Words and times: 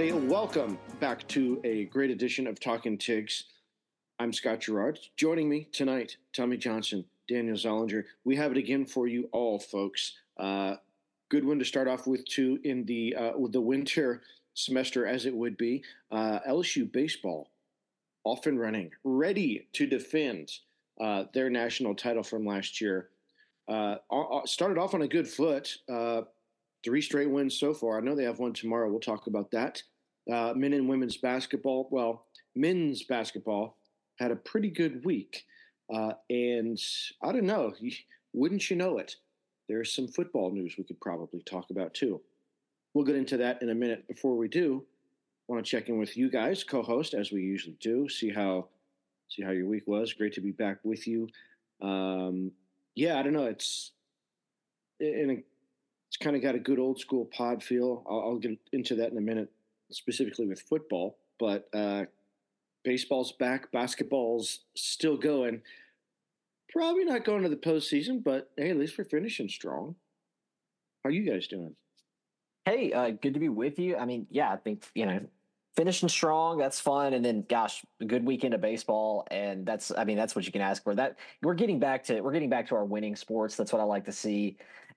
everybody. 0.00 0.28
Welcome 0.28 0.78
back 0.98 1.28
to 1.28 1.60
a 1.62 1.84
great 1.86 2.10
edition 2.10 2.46
of 2.46 2.58
Talking 2.58 2.96
Tigs. 2.96 3.44
I'm 4.18 4.32
Scott 4.32 4.60
Gerard. 4.60 4.98
Joining 5.18 5.46
me 5.46 5.68
tonight, 5.72 6.16
Tommy 6.34 6.56
Johnson, 6.56 7.04
Daniel 7.28 7.54
Zollinger. 7.54 8.04
We 8.24 8.34
have 8.36 8.50
it 8.50 8.56
again 8.56 8.86
for 8.86 9.08
you 9.08 9.28
all, 9.32 9.58
folks. 9.58 10.14
Uh, 10.38 10.76
good 11.28 11.44
one 11.44 11.58
to 11.58 11.66
start 11.66 11.86
off 11.86 12.06
with, 12.06 12.24
too, 12.24 12.58
in 12.64 12.86
the 12.86 13.14
uh, 13.14 13.32
with 13.36 13.52
the 13.52 13.60
winter 13.60 14.22
semester, 14.54 15.06
as 15.06 15.26
it 15.26 15.34
would 15.34 15.58
be. 15.58 15.84
Uh, 16.10 16.38
LSU 16.48 16.90
baseball 16.90 17.50
off 18.24 18.46
and 18.46 18.58
running, 18.58 18.90
ready 19.04 19.68
to 19.74 19.86
defend 19.86 20.50
uh, 20.98 21.24
their 21.34 21.50
national 21.50 21.94
title 21.94 22.22
from 22.22 22.46
last 22.46 22.80
year. 22.80 23.10
Uh, 23.68 23.96
started 24.46 24.78
off 24.78 24.94
on 24.94 25.02
a 25.02 25.08
good 25.08 25.28
foot. 25.28 25.76
Uh, 25.92 26.22
three 26.82 27.02
straight 27.02 27.30
wins 27.30 27.58
so 27.58 27.74
far. 27.74 27.98
I 27.98 28.00
know 28.00 28.14
they 28.14 28.24
have 28.24 28.38
one 28.38 28.54
tomorrow. 28.54 28.88
We'll 28.88 29.00
talk 29.00 29.26
about 29.26 29.50
that. 29.50 29.82
Uh, 30.30 30.52
men 30.54 30.72
and 30.72 30.88
women's 30.88 31.16
basketball. 31.16 31.88
Well, 31.90 32.26
men's 32.54 33.02
basketball 33.02 33.76
had 34.18 34.30
a 34.30 34.36
pretty 34.36 34.70
good 34.70 35.04
week. 35.04 35.44
Uh, 35.92 36.12
and 36.28 36.80
I 37.22 37.32
don't 37.32 37.46
know, 37.46 37.72
wouldn't 38.32 38.70
you 38.70 38.76
know 38.76 38.98
it? 38.98 39.16
There's 39.68 39.94
some 39.94 40.08
football 40.08 40.50
news 40.50 40.74
we 40.76 40.84
could 40.84 41.00
probably 41.00 41.42
talk 41.42 41.70
about 41.70 41.94
too. 41.94 42.20
We'll 42.92 43.04
get 43.04 43.16
into 43.16 43.36
that 43.38 43.62
in 43.62 43.70
a 43.70 43.74
minute. 43.74 44.06
Before 44.08 44.36
we 44.36 44.48
do, 44.48 44.84
I 45.48 45.52
want 45.52 45.64
to 45.64 45.70
check 45.70 45.88
in 45.88 45.98
with 45.98 46.16
you 46.16 46.28
guys, 46.28 46.64
co-host, 46.64 47.14
as 47.14 47.30
we 47.30 47.42
usually 47.42 47.76
do. 47.80 48.08
See 48.08 48.30
how 48.30 48.66
see 49.28 49.42
how 49.42 49.52
your 49.52 49.66
week 49.66 49.84
was. 49.86 50.12
Great 50.12 50.32
to 50.34 50.40
be 50.40 50.50
back 50.50 50.78
with 50.82 51.06
you. 51.06 51.28
Um, 51.80 52.50
yeah, 52.96 53.18
I 53.18 53.22
don't 53.22 53.32
know. 53.32 53.46
It's 53.46 53.92
in 54.98 55.30
a 55.30 55.42
it's 56.08 56.16
kind 56.16 56.34
of 56.34 56.42
got 56.42 56.56
a 56.56 56.58
good 56.58 56.80
old 56.80 56.98
school 56.98 57.24
pod 57.26 57.62
feel. 57.62 58.04
I'll, 58.10 58.20
I'll, 58.20 58.38
get 58.38 58.58
into 58.72 58.96
that 58.96 59.12
in 59.12 59.18
a 59.18 59.20
minute, 59.20 59.48
specifically 59.90 60.46
with 60.46 60.62
football. 60.62 61.18
But 61.38 61.68
uh, 61.74 62.04
baseball's 62.84 63.32
back, 63.32 63.70
basketball's 63.72 64.60
still 64.74 65.16
going. 65.16 65.62
Probably 66.72 67.04
not 67.04 67.24
going 67.24 67.42
to 67.42 67.48
the 67.48 67.56
postseason, 67.56 68.22
but 68.22 68.50
hey, 68.56 68.70
at 68.70 68.76
least 68.76 68.96
we're 68.96 69.04
finishing 69.04 69.48
strong. 69.48 69.96
How 71.02 71.08
are 71.08 71.12
you 71.12 71.28
guys 71.30 71.48
doing? 71.48 71.74
Hey, 72.64 72.92
uh, 72.92 73.10
good 73.10 73.34
to 73.34 73.40
be 73.40 73.48
with 73.48 73.78
you. 73.78 73.96
I 73.96 74.04
mean, 74.04 74.26
yeah, 74.30 74.52
I 74.52 74.56
think 74.56 74.84
you 74.94 75.06
know 75.06 75.20
finishing 75.76 76.08
strong 76.08 76.58
that's 76.58 76.80
fun 76.80 77.14
and 77.14 77.24
then 77.24 77.44
gosh 77.48 77.84
a 78.00 78.04
good 78.04 78.26
weekend 78.26 78.52
of 78.52 78.60
baseball 78.60 79.24
and 79.30 79.64
that's 79.64 79.92
i 79.96 80.02
mean 80.02 80.16
that's 80.16 80.34
what 80.34 80.44
you 80.44 80.50
can 80.50 80.60
ask 80.60 80.82
for 80.82 80.96
that 80.96 81.16
we're 81.42 81.54
getting 81.54 81.78
back 81.78 82.02
to 82.02 82.20
we're 82.22 82.32
getting 82.32 82.50
back 82.50 82.66
to 82.66 82.74
our 82.74 82.84
winning 82.84 83.14
sports 83.14 83.54
that's 83.54 83.72
what 83.72 83.80
i 83.80 83.84
like 83.84 84.04
to 84.04 84.10
see 84.10 84.56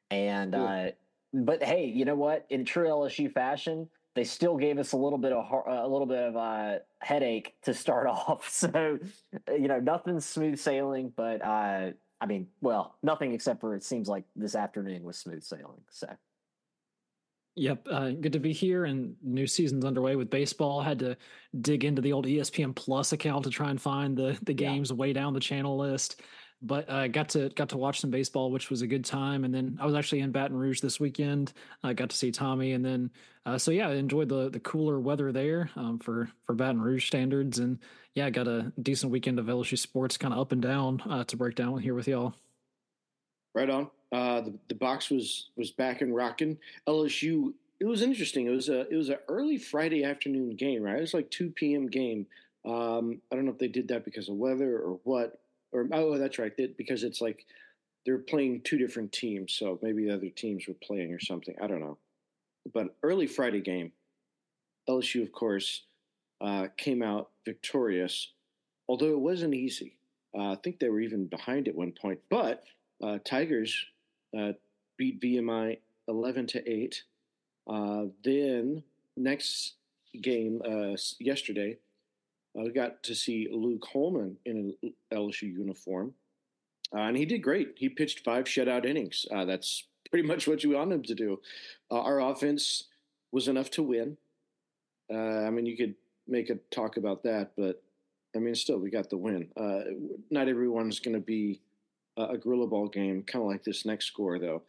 and 0.09 0.55
uh 0.55 0.87
but 1.33 1.63
hey, 1.63 1.85
you 1.85 2.05
know 2.05 2.15
what? 2.15 2.45
In 2.49 2.63
true 2.63 2.87
LSU 2.87 3.31
fashion, 3.31 3.89
they 4.15 4.23
still 4.23 4.57
gave 4.57 4.77
us 4.77 4.91
a 4.91 4.97
little 4.97 5.17
bit 5.17 5.31
of 5.31 5.45
a 5.67 5.87
little 5.87 6.05
bit 6.05 6.23
of 6.23 6.35
a 6.35 6.81
headache 6.99 7.55
to 7.63 7.73
start 7.73 8.07
off. 8.07 8.49
So, 8.49 8.99
you 9.49 9.67
know, 9.67 9.79
nothing's 9.79 10.25
smooth 10.25 10.59
sailing, 10.59 11.11
but 11.15 11.43
uh, 11.43 11.91
I 12.21 12.25
mean, 12.25 12.47
well, 12.61 12.95
nothing 13.03 13.33
except 13.33 13.61
for 13.61 13.75
it 13.75 13.83
seems 13.83 14.07
like 14.07 14.23
this 14.35 14.55
afternoon 14.55 15.03
was 15.03 15.17
smooth 15.17 15.43
sailing. 15.43 15.81
So. 15.89 16.07
Yep, 17.55 17.87
uh, 17.91 18.09
good 18.09 18.33
to 18.33 18.39
be 18.39 18.51
here. 18.51 18.85
And 18.85 19.15
new 19.21 19.45
season's 19.45 19.85
underway 19.85 20.15
with 20.15 20.31
baseball. 20.31 20.81
Had 20.81 20.99
to 20.99 21.15
dig 21.61 21.85
into 21.85 22.01
the 22.01 22.11
old 22.11 22.25
ESPN 22.25 22.75
Plus 22.75 23.13
account 23.13 23.43
to 23.43 23.51
try 23.51 23.69
and 23.69 23.79
find 23.79 24.17
the 24.17 24.37
the 24.41 24.53
games 24.53 24.89
yeah. 24.89 24.95
way 24.95 25.13
down 25.13 25.33
the 25.33 25.39
channel 25.39 25.77
list 25.77 26.21
but 26.63 26.89
I 26.89 27.05
uh, 27.05 27.07
got 27.07 27.29
to 27.29 27.49
got 27.49 27.69
to 27.69 27.77
watch 27.77 27.99
some 27.99 28.09
baseball, 28.09 28.49
which 28.49 28.69
was 28.69 28.81
a 28.81 28.87
good 28.87 29.03
time. 29.03 29.43
And 29.43 29.53
then 29.53 29.77
I 29.81 29.85
was 29.85 29.95
actually 29.95 30.21
in 30.21 30.31
Baton 30.31 30.57
Rouge 30.57 30.79
this 30.79 30.99
weekend. 30.99 31.53
I 31.83 31.93
got 31.93 32.09
to 32.09 32.15
see 32.15 32.31
Tommy, 32.31 32.71
and 32.71 32.83
then 32.83 33.11
uh, 33.45 33.57
so 33.57 33.71
yeah, 33.71 33.89
I 33.89 33.95
enjoyed 33.95 34.29
the 34.29 34.49
the 34.49 34.59
cooler 34.59 34.99
weather 34.99 35.31
there 35.31 35.69
um, 35.75 35.99
for 35.99 36.29
for 36.45 36.55
Baton 36.55 36.81
Rouge 36.81 37.05
standards. 37.05 37.59
And 37.59 37.79
yeah, 38.15 38.25
I 38.25 38.29
got 38.29 38.47
a 38.47 38.71
decent 38.81 39.11
weekend 39.11 39.39
of 39.39 39.47
LSU 39.47 39.77
sports, 39.77 40.17
kind 40.17 40.33
of 40.33 40.39
up 40.39 40.51
and 40.51 40.61
down 40.61 41.01
uh, 41.09 41.23
to 41.25 41.37
break 41.37 41.55
down 41.55 41.77
here 41.79 41.93
with 41.93 42.07
y'all. 42.07 42.33
Right 43.53 43.69
on. 43.69 43.89
Uh, 44.11 44.41
the 44.41 44.53
the 44.69 44.75
box 44.75 45.09
was 45.09 45.49
was 45.57 45.71
back 45.71 46.01
and 46.01 46.15
rocking. 46.15 46.57
LSU. 46.87 47.53
It 47.79 47.85
was 47.85 48.01
interesting. 48.01 48.47
It 48.47 48.51
was 48.51 48.69
a 48.69 48.87
it 48.89 48.95
was 48.95 49.09
an 49.09 49.17
early 49.27 49.57
Friday 49.57 50.05
afternoon 50.05 50.55
game, 50.55 50.83
right? 50.83 50.97
It 50.97 51.01
was 51.01 51.13
like 51.13 51.29
two 51.29 51.49
p.m. 51.49 51.87
game. 51.87 52.25
Um, 52.65 53.21
I 53.29 53.35
don't 53.35 53.45
know 53.45 53.51
if 53.51 53.57
they 53.57 53.67
did 53.67 53.89
that 53.89 54.05
because 54.05 54.29
of 54.29 54.35
weather 54.35 54.77
or 54.77 54.99
what, 55.03 55.41
or 55.73 55.87
oh, 55.91 56.17
that's 56.17 56.39
right, 56.39 56.51
because 56.77 57.03
it's 57.03 57.21
like 57.21 57.45
they're 58.05 58.19
playing 58.19 58.61
two 58.61 58.77
different 58.77 59.11
teams, 59.11 59.53
so 59.53 59.79
maybe 59.81 60.05
the 60.05 60.13
other 60.13 60.29
teams 60.29 60.67
were 60.67 60.75
playing 60.83 61.13
or 61.13 61.19
something. 61.19 61.55
I 61.61 61.67
don't 61.67 61.79
know. 61.79 61.97
But 62.73 62.95
early 63.03 63.27
Friday 63.27 63.61
game, 63.61 63.91
LSU, 64.89 65.21
of 65.23 65.31
course, 65.31 65.83
uh, 66.41 66.67
came 66.77 67.01
out 67.01 67.29
victorious, 67.45 68.31
although 68.87 69.11
it 69.11 69.19
wasn't 69.19 69.53
easy. 69.53 69.97
Uh, 70.37 70.51
I 70.51 70.57
think 70.63 70.79
they 70.79 70.89
were 70.89 70.99
even 70.99 71.27
behind 71.27 71.67
at 71.67 71.75
one 71.75 71.93
point, 71.99 72.19
but 72.29 72.63
uh, 73.01 73.19
Tigers 73.23 73.85
uh, 74.37 74.53
beat 74.97 75.21
VMI 75.21 75.77
eleven 76.07 76.47
to 76.47 76.69
eight. 76.69 77.03
Uh, 77.67 78.05
then 78.23 78.83
next 79.15 79.73
game 80.21 80.61
uh, 80.65 80.97
yesterday, 81.19 81.77
I 82.59 82.67
got 82.69 83.01
to 83.03 83.15
see 83.15 83.47
Luke 83.51 83.85
Holman 83.91 84.37
in 84.45 84.73
an 84.83 84.93
LSU 85.11 85.43
uniform, 85.43 86.13
uh, 86.95 87.01
and 87.01 87.17
he 87.17 87.25
did 87.25 87.39
great. 87.39 87.73
He 87.75 87.89
pitched 87.89 88.23
five 88.23 88.45
shutout 88.45 88.85
innings. 88.85 89.25
Uh, 89.31 89.45
that's 89.45 89.87
pretty 90.09 90.27
much 90.27 90.47
what 90.47 90.63
you 90.63 90.71
want 90.71 90.91
him 90.91 91.03
to 91.03 91.15
do. 91.15 91.39
Uh, 91.89 92.01
our 92.01 92.21
offense 92.21 92.85
was 93.31 93.47
enough 93.47 93.71
to 93.71 93.83
win. 93.83 94.17
Uh, 95.11 95.45
I 95.45 95.49
mean, 95.49 95.65
you 95.65 95.75
could 95.75 95.95
make 96.27 96.49
a 96.49 96.55
talk 96.71 96.97
about 96.97 97.23
that, 97.23 97.51
but 97.57 97.81
I 98.35 98.39
mean, 98.39 98.55
still, 98.55 98.77
we 98.77 98.89
got 98.89 99.09
the 99.09 99.17
win. 99.17 99.49
Uh, 99.57 99.81
not 100.29 100.47
everyone's 100.47 100.99
going 100.99 101.15
to 101.15 101.21
be 101.21 101.61
a 102.17 102.37
gorilla 102.37 102.67
ball 102.67 102.87
game, 102.87 103.23
kind 103.23 103.43
of 103.43 103.49
like 103.49 103.63
this 103.63 103.85
next 103.85 104.05
score, 104.05 104.37
though. 104.37 104.61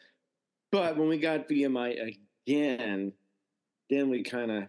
But 0.72 0.96
when 0.96 1.08
we 1.08 1.18
got 1.18 1.48
VMI 1.48 2.16
again, 2.46 3.12
then 3.90 4.08
we 4.08 4.22
kind 4.22 4.50
of 4.50 4.64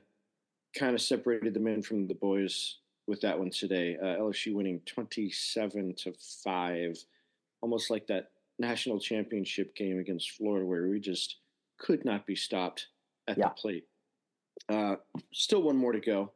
kind 0.77 0.93
of 0.93 1.01
separated 1.01 1.53
the 1.53 1.59
men 1.59 1.81
from 1.81 2.07
the 2.07 2.13
boys 2.13 2.77
with 3.07 3.21
that 3.21 3.37
one 3.37 3.49
today. 3.49 3.97
Uh, 4.01 4.17
LSU 4.19 4.53
winning 4.53 4.81
27 4.85 5.93
to 5.95 6.13
5, 6.43 6.97
almost 7.61 7.89
like 7.89 8.07
that 8.07 8.31
national 8.59 8.99
championship 8.99 9.75
game 9.75 9.99
against 9.99 10.31
Florida 10.31 10.65
where 10.65 10.87
we 10.87 10.99
just 10.99 11.37
could 11.77 12.05
not 12.05 12.25
be 12.25 12.35
stopped 12.35 12.87
at 13.27 13.37
yeah. 13.37 13.49
the 13.49 13.51
plate. 13.51 13.85
Uh, 14.69 14.95
still 15.33 15.61
one 15.61 15.75
more 15.75 15.91
to 15.91 15.99
go. 15.99 16.31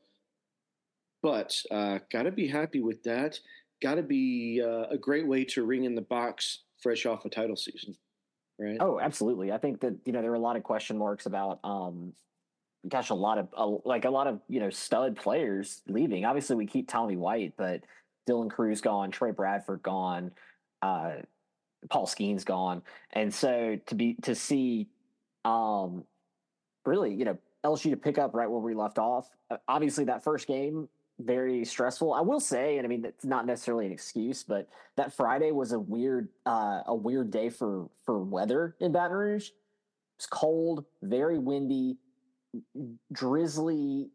But 1.22 1.62
uh, 1.72 2.00
got 2.12 2.24
to 2.24 2.32
be 2.32 2.48
happy 2.48 2.82
with 2.82 3.04
that. 3.04 3.40
Got 3.82 3.96
to 3.96 4.04
be 4.04 4.62
uh, 4.64 4.86
a 4.90 4.98
great 4.98 5.28
way 5.28 5.44
to 5.46 5.66
ring 5.66 5.86
in 5.86 5.96
the 5.96 6.02
box 6.02 6.60
fresh 6.82 7.06
off 7.06 7.26
a 7.26 7.30
title 7.30 7.56
season, 7.56 7.96
right? 8.58 8.78
Oh, 8.80 9.00
absolutely. 9.00 9.52
I 9.52 9.58
think 9.58 9.82
that 9.82 9.96
you 10.06 10.14
know 10.14 10.22
there 10.22 10.32
were 10.32 10.38
a 10.38 10.42
lot 10.42 10.56
of 10.56 10.64
question 10.64 10.98
marks 10.98 11.26
about 11.26 11.60
um, 11.64 12.14
gosh, 12.88 13.10
a 13.10 13.16
lot 13.16 13.38
of 13.38 13.48
uh, 13.56 13.78
like 13.86 14.06
a 14.06 14.10
lot 14.10 14.28
of 14.28 14.40
you 14.48 14.60
know 14.60 14.70
stud 14.70 15.16
players 15.16 15.82
leaving. 15.88 16.26
Obviously, 16.26 16.56
we 16.56 16.66
keep 16.66 16.88
Tommy 16.88 17.18
White, 17.18 17.54
but 17.58 17.82
Dylan 18.28 18.50
Crews 18.50 18.82
gone, 18.82 19.12
Trey 19.12 19.32
Bradford 19.32 19.82
gone, 19.84 20.32
uh, 20.82 21.14
Paul 21.90 22.08
Skenes 22.08 22.46
gone, 22.46 22.82
and 23.14 23.34
so 23.34 23.78
to 23.88 23.96
be 23.96 24.16
to 24.24 24.36
see, 24.36 24.88
um, 25.46 26.04
really, 26.86 27.14
you 27.14 27.26
know, 27.26 27.38
LSU 27.64 27.92
to 27.92 27.98
pick 27.98 28.18
up 28.18 28.34
right 28.34 28.50
where 28.50 28.60
we 28.60 28.74
left 28.74 28.98
off. 28.98 29.30
Uh, 29.50 29.58
obviously, 29.68 30.06
that 30.06 30.24
first 30.24 30.48
game 30.48 30.88
very 31.20 31.66
stressful. 31.66 32.14
I 32.14 32.22
will 32.22 32.40
say, 32.40 32.78
and 32.78 32.86
I 32.86 32.90
mean, 32.90 33.04
it's 33.06 33.26
not 33.26 33.46
necessarily 33.46 33.86
an 33.86 33.92
excuse, 33.92 34.44
but 34.44 34.70
that 34.96 35.14
Friday 35.14 35.52
was 35.52 35.74
a 35.74 35.80
weird, 35.80 36.30
uh, 36.46 36.82
a 36.88 36.96
weird 36.96 37.30
day 37.30 37.50
for 37.50 37.90
for 38.06 38.20
weather 38.24 38.76
in 38.80 38.92
Baton 38.92 39.18
Rouge. 39.18 39.50
It's 40.18 40.26
cold, 40.26 40.86
very 41.02 41.38
windy, 41.38 41.98
drizzly, 43.12 44.10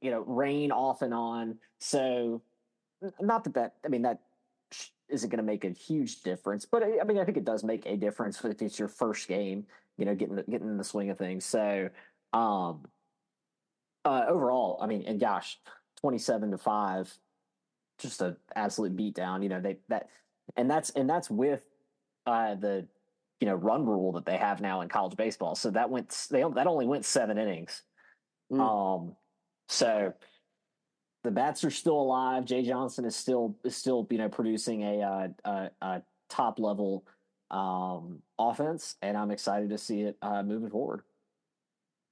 you 0.00 0.10
know, 0.10 0.20
rain 0.20 0.72
off 0.72 1.02
and 1.02 1.14
on. 1.14 1.58
So, 1.80 2.42
not 3.20 3.44
that 3.44 3.54
that 3.54 3.74
I 3.84 3.88
mean 3.88 4.02
that 4.02 4.20
isn't 5.08 5.28
going 5.28 5.38
to 5.38 5.44
make 5.44 5.64
a 5.64 5.70
huge 5.70 6.22
difference, 6.22 6.64
but 6.64 6.82
I, 6.82 7.00
I 7.00 7.04
mean 7.04 7.18
I 7.18 7.24
think 7.24 7.36
it 7.36 7.44
does 7.44 7.64
make 7.64 7.86
a 7.86 7.96
difference 7.96 8.42
if 8.44 8.62
it's 8.62 8.78
your 8.78 8.88
first 8.88 9.28
game, 9.28 9.66
you 9.98 10.04
know, 10.04 10.14
getting 10.14 10.36
getting 10.48 10.68
in 10.68 10.78
the 10.78 10.84
swing 10.84 11.10
of 11.10 11.18
things. 11.18 11.44
So, 11.44 11.88
um, 12.32 12.86
uh, 14.04 14.24
overall, 14.28 14.78
I 14.80 14.86
mean, 14.86 15.04
and 15.06 15.20
gosh, 15.20 15.58
twenty 16.00 16.18
seven 16.18 16.50
to 16.50 16.58
five, 16.58 17.12
just 17.98 18.22
an 18.22 18.36
absolute 18.54 18.96
beatdown. 18.96 19.42
You 19.42 19.48
know, 19.48 19.60
they 19.60 19.78
that 19.88 20.08
and 20.56 20.70
that's 20.70 20.90
and 20.90 21.08
that's 21.08 21.30
with 21.30 21.64
uh, 22.26 22.54
the 22.54 22.86
you 23.40 23.46
know 23.46 23.54
run 23.54 23.86
rule 23.86 24.12
that 24.12 24.26
they 24.26 24.36
have 24.36 24.60
now 24.60 24.82
in 24.82 24.88
college 24.88 25.16
baseball. 25.16 25.54
So 25.54 25.70
that 25.70 25.90
went 25.90 26.26
they 26.30 26.44
that 26.54 26.66
only 26.66 26.86
went 26.86 27.04
seven 27.04 27.38
innings. 27.38 27.82
Mm. 28.52 28.60
Um, 28.60 29.16
so 29.68 30.12
the 31.24 31.30
bats 31.30 31.64
are 31.64 31.70
still 31.70 32.00
alive. 32.00 32.44
Jay 32.44 32.62
Johnson 32.62 33.04
is 33.04 33.16
still 33.16 33.56
is 33.64 33.74
still 33.74 34.06
you 34.10 34.18
know 34.18 34.28
producing 34.28 34.82
a 34.82 35.02
uh, 35.02 35.28
a, 35.44 35.70
a 35.80 36.02
top 36.28 36.58
level 36.58 37.06
um, 37.50 38.20
offense, 38.38 38.96
and 39.02 39.16
I'm 39.16 39.30
excited 39.30 39.70
to 39.70 39.78
see 39.78 40.02
it 40.02 40.16
uh, 40.22 40.42
moving 40.42 40.70
forward. 40.70 41.02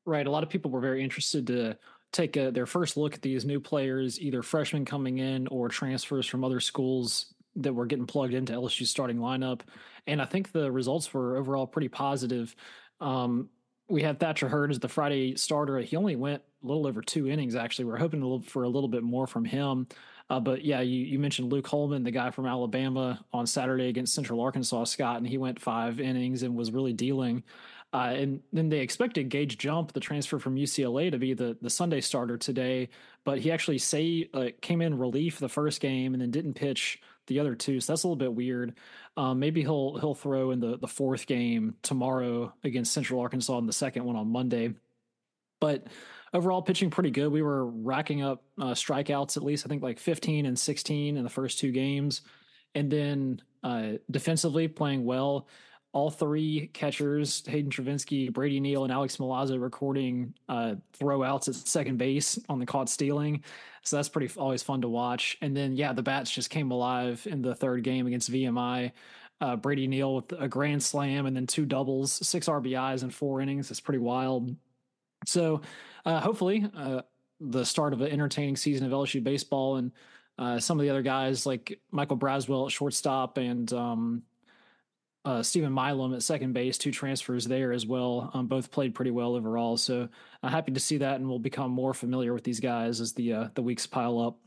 Right, 0.06 0.26
a 0.26 0.30
lot 0.30 0.42
of 0.42 0.48
people 0.48 0.70
were 0.70 0.80
very 0.80 1.04
interested 1.04 1.46
to 1.48 1.76
take 2.12 2.38
a, 2.38 2.50
their 2.50 2.64
first 2.64 2.96
look 2.96 3.14
at 3.14 3.20
these 3.20 3.44
new 3.44 3.60
players, 3.60 4.18
either 4.18 4.42
freshmen 4.42 4.86
coming 4.86 5.18
in 5.18 5.46
or 5.48 5.68
transfers 5.68 6.26
from 6.26 6.44
other 6.44 6.60
schools 6.60 7.34
that 7.58 7.74
were 7.74 7.86
getting 7.86 8.06
plugged 8.06 8.34
into 8.34 8.52
LSU's 8.52 8.90
starting 8.90 9.18
lineup. 9.18 9.60
And 10.06 10.22
I 10.22 10.24
think 10.24 10.52
the 10.52 10.70
results 10.70 11.12
were 11.12 11.36
overall 11.36 11.66
pretty 11.66 11.88
positive. 11.88 12.54
Um, 13.00 13.50
we 13.88 14.02
had 14.02 14.20
Thatcher 14.20 14.48
Hurd 14.48 14.70
as 14.70 14.78
the 14.78 14.88
Friday 14.88 15.34
starter. 15.36 15.78
He 15.78 15.96
only 15.96 16.16
went 16.16 16.42
a 16.62 16.66
little 16.66 16.86
over 16.86 17.00
two 17.00 17.28
innings, 17.28 17.54
actually. 17.54 17.86
We're 17.86 17.96
hoping 17.96 18.42
for 18.42 18.62
a 18.64 18.68
little 18.68 18.88
bit 18.88 19.02
more 19.02 19.26
from 19.26 19.44
him. 19.44 19.86
Uh, 20.30 20.40
but 20.40 20.62
yeah, 20.62 20.80
you, 20.80 21.04
you 21.04 21.18
mentioned 21.18 21.50
Luke 21.50 21.66
Holman, 21.66 22.04
the 22.04 22.10
guy 22.10 22.30
from 22.30 22.46
Alabama, 22.46 23.24
on 23.32 23.46
Saturday 23.46 23.88
against 23.88 24.14
Central 24.14 24.40
Arkansas, 24.40 24.84
Scott, 24.84 25.16
and 25.16 25.26
he 25.26 25.38
went 25.38 25.58
five 25.60 26.00
innings 26.00 26.42
and 26.42 26.54
was 26.54 26.70
really 26.70 26.92
dealing. 26.92 27.42
Uh, 27.94 28.12
and 28.14 28.40
then 28.52 28.68
they 28.68 28.80
expected 28.80 29.30
Gage 29.30 29.56
Jump, 29.56 29.92
the 29.92 30.00
transfer 30.00 30.38
from 30.38 30.56
UCLA, 30.56 31.10
to 31.10 31.18
be 31.18 31.32
the 31.32 31.56
the 31.62 31.70
Sunday 31.70 32.02
starter 32.02 32.36
today, 32.36 32.90
but 33.24 33.38
he 33.38 33.50
actually 33.50 33.78
say 33.78 34.28
uh, 34.34 34.48
came 34.60 34.82
in 34.82 34.98
relief 34.98 35.38
the 35.38 35.48
first 35.48 35.80
game 35.80 36.12
and 36.12 36.20
then 36.20 36.30
didn't 36.30 36.52
pitch 36.52 37.00
the 37.28 37.40
other 37.40 37.54
two. 37.54 37.80
So 37.80 37.92
that's 37.92 38.02
a 38.02 38.06
little 38.06 38.16
bit 38.16 38.34
weird. 38.34 38.74
Um, 39.16 39.38
maybe 39.38 39.62
he'll 39.62 39.98
he'll 39.98 40.14
throw 40.14 40.50
in 40.50 40.60
the 40.60 40.76
the 40.76 40.88
fourth 40.88 41.26
game 41.26 41.76
tomorrow 41.82 42.52
against 42.64 42.92
Central 42.92 43.20
Arkansas 43.20 43.56
and 43.56 43.68
the 43.68 43.72
second 43.72 44.04
one 44.04 44.16
on 44.16 44.32
Monday. 44.32 44.74
But 45.60 45.86
overall, 46.32 46.62
pitching 46.62 46.90
pretty 46.90 47.10
good. 47.10 47.30
We 47.30 47.42
were 47.42 47.66
racking 47.66 48.22
up 48.22 48.42
uh, 48.60 48.72
strikeouts 48.72 49.36
at 49.36 49.44
least 49.44 49.64
I 49.64 49.68
think 49.68 49.82
like 49.82 49.98
15 49.98 50.46
and 50.46 50.58
16 50.58 51.16
in 51.16 51.22
the 51.22 51.30
first 51.30 51.58
two 51.58 51.70
games, 51.70 52.22
and 52.74 52.90
then 52.90 53.42
uh, 53.62 53.92
defensively 54.10 54.68
playing 54.68 55.04
well 55.04 55.46
all 55.98 56.10
three 56.12 56.70
catchers, 56.72 57.42
Hayden 57.48 57.72
Travinski, 57.72 58.32
Brady 58.32 58.60
Neal, 58.60 58.84
and 58.84 58.92
Alex 58.92 59.16
Milazzo 59.16 59.60
recording 59.60 60.32
uh, 60.48 60.76
throwouts 60.96 61.48
at 61.48 61.56
second 61.56 61.98
base 61.98 62.38
on 62.48 62.60
the 62.60 62.66
caught 62.66 62.88
stealing. 62.88 63.42
So 63.82 63.96
that's 63.96 64.08
pretty 64.08 64.32
always 64.38 64.62
fun 64.62 64.80
to 64.82 64.88
watch. 64.88 65.36
And 65.42 65.56
then, 65.56 65.74
yeah, 65.74 65.92
the 65.92 66.04
bats 66.04 66.30
just 66.30 66.50
came 66.50 66.70
alive 66.70 67.26
in 67.28 67.42
the 67.42 67.52
third 67.52 67.82
game 67.82 68.06
against 68.06 68.30
VMI. 68.30 68.92
Uh, 69.40 69.56
Brady 69.56 69.88
Neal 69.88 70.14
with 70.14 70.32
a 70.38 70.46
grand 70.46 70.80
slam 70.80 71.26
and 71.26 71.34
then 71.34 71.48
two 71.48 71.66
doubles, 71.66 72.12
six 72.24 72.46
RBIs 72.46 73.02
in 73.02 73.10
four 73.10 73.40
innings. 73.40 73.68
That's 73.68 73.80
pretty 73.80 73.98
wild. 73.98 74.54
So 75.26 75.62
uh, 76.06 76.20
hopefully, 76.20 76.64
uh, 76.76 77.02
the 77.40 77.64
start 77.64 77.92
of 77.92 78.02
an 78.02 78.12
entertaining 78.12 78.56
season 78.56 78.86
of 78.86 78.92
LSU 78.92 79.22
baseball 79.24 79.76
and 79.76 79.90
uh, 80.38 80.60
some 80.60 80.78
of 80.78 80.84
the 80.84 80.90
other 80.90 81.02
guys 81.02 81.44
like 81.44 81.80
Michael 81.90 82.16
Braswell 82.16 82.66
at 82.66 82.72
shortstop 82.72 83.36
and 83.36 83.72
um, 83.72 84.22
uh, 85.28 85.42
Steven 85.42 85.74
Milam 85.74 86.14
at 86.14 86.22
second 86.22 86.54
base, 86.54 86.78
two 86.78 86.90
transfers 86.90 87.44
there 87.44 87.70
as 87.70 87.84
well. 87.84 88.30
Um, 88.32 88.46
both 88.46 88.70
played 88.70 88.94
pretty 88.94 89.10
well 89.10 89.36
overall. 89.36 89.76
So 89.76 90.08
I'm 90.42 90.50
happy 90.50 90.72
to 90.72 90.80
see 90.80 90.96
that, 90.98 91.16
and 91.16 91.28
we'll 91.28 91.38
become 91.38 91.70
more 91.70 91.92
familiar 91.92 92.32
with 92.32 92.44
these 92.44 92.60
guys 92.60 92.98
as 92.98 93.12
the 93.12 93.34
uh, 93.34 93.48
the 93.54 93.60
weeks 93.60 93.86
pile 93.86 94.18
up. 94.18 94.38